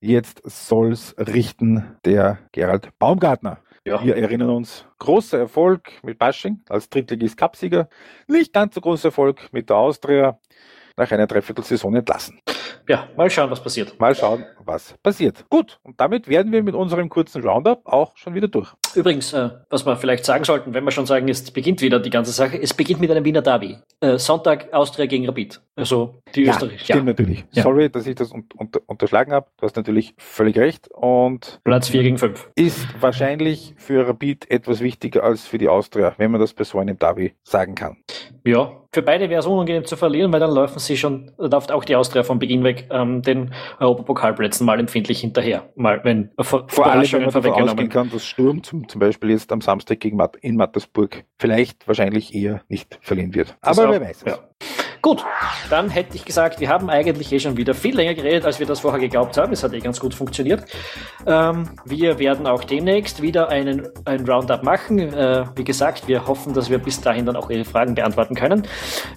[0.00, 3.58] Jetzt soll's richten der Gerald Baumgartner.
[3.84, 4.04] Ja.
[4.04, 7.88] Wir erinnern uns, großer Erfolg mit Basching als Drittligist Cupsieger,
[8.26, 10.38] nicht ganz so großer Erfolg mit der Austria
[10.96, 12.40] nach einer Dreiviertelsaison entlassen.
[12.88, 13.98] Ja, mal schauen, was passiert.
[13.98, 15.44] Mal schauen, was passiert.
[15.48, 18.74] Gut, und damit werden wir mit unserem kurzen Roundup auch schon wieder durch.
[18.94, 22.10] Übrigens, äh, was wir vielleicht sagen sollten, wenn wir schon sagen, es beginnt wieder die
[22.10, 23.78] ganze Sache, es beginnt mit einem Wiener Derby.
[24.00, 25.60] Äh, Sonntag Austria gegen Rapid.
[25.76, 26.82] Also die ja, Österreich.
[26.82, 27.04] Stimmt ja.
[27.04, 27.44] natürlich.
[27.52, 27.62] Ja.
[27.62, 29.46] Sorry, dass ich das un unter unterschlagen habe.
[29.56, 30.88] Du hast natürlich völlig recht.
[30.92, 32.50] Und Platz 4 gegen 5.
[32.54, 36.78] Ist wahrscheinlich für Rapid etwas wichtiger als für die Austria, wenn man das bei so
[36.78, 37.98] einem Derby sagen kann.
[38.44, 41.84] Ja, für beide wäre es unangenehm zu verlieren, weil dann laufen sie schon, läuft auch
[41.84, 45.68] die Austria von Beginn weg ähm, den Europapokalplätzen mal empfindlich hinterher.
[45.76, 49.30] Mal, wenn vor, vor allem, wenn man davon ausgehen kann, dass Sturm zum, zum Beispiel
[49.30, 53.56] jetzt am Samstag gegen Mat in Mattersburg vielleicht wahrscheinlich eher nicht verlieren wird.
[53.60, 54.24] Aber wer weiß.
[54.26, 54.38] Ja.
[55.02, 55.24] Gut,
[55.70, 58.66] dann hätte ich gesagt, wir haben eigentlich eh schon wieder viel länger geredet, als wir
[58.66, 59.50] das vorher geglaubt haben.
[59.52, 60.64] Es hat eh ganz gut funktioniert.
[61.26, 64.98] Ähm, wir werden auch demnächst wieder einen, ein Roundup machen.
[64.98, 68.66] Äh, wie gesagt, wir hoffen, dass wir bis dahin dann auch Ihre Fragen beantworten können.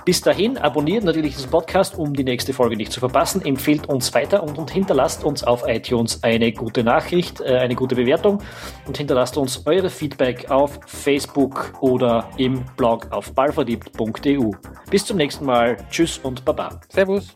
[0.06, 3.44] Bis dahin abonniert natürlich diesen Podcast, um die nächste Folge nicht zu verpassen.
[3.44, 7.96] Empfehlt uns weiter und, und hinterlasst uns auf iTunes eine gute Nachricht, äh, eine gute
[7.96, 8.42] Bewertung
[8.88, 14.52] und hinterlasst uns eure Feedback auf Facebook oder im Blog auf ballverdiebt.eu.
[14.90, 15.73] Bis zum nächsten Mal.
[15.90, 16.80] Tschüss und Baba.
[16.90, 17.36] Servus.